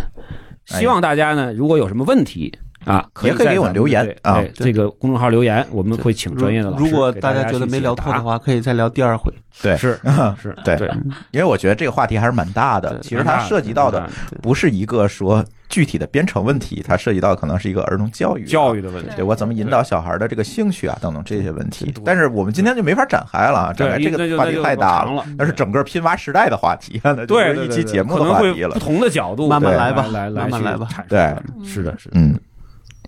[0.66, 2.52] 希望大家呢，如果有什么问题
[2.84, 9.32] 啊，可也可以给我们留言啊这个公众号留言，我们会请专业的老师如果大大家觉得没聊透的话，可以再聊第二回。
[9.62, 9.98] 对，是
[10.40, 10.76] 是，对。
[10.76, 10.90] 对，
[11.30, 12.98] 因为我觉得这个话题还是蛮大的。
[13.00, 14.08] 其实它涉及到的
[14.42, 18.44] 不是一个说具体的编程问题，它涉及到可能是一个儿童教育、育。
[18.44, 19.10] 教育的问题。
[19.16, 21.92] 对我怎么引导小孩的这个兴趣啊，等等这些问题。
[22.04, 28.74] 但是我们今天就没法展开了啊，展开对这个话题太大了那是整个拼娃时代的话题啊，那就对，一期节目可能的话题了。
[28.74, 31.18] 会不同的角度，慢慢来吧来来去慢慢来吧对
[31.64, 32.38] 是的，是的，嗯，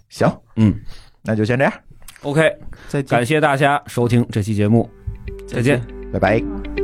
[0.09, 0.27] 行，
[0.57, 0.75] 嗯
[1.23, 1.73] 那就先这样
[2.23, 2.43] ，，OK，
[2.89, 4.89] 再见感谢大家收听这期节目，
[5.47, 5.81] 再见。
[6.13, 6.84] 拜拜。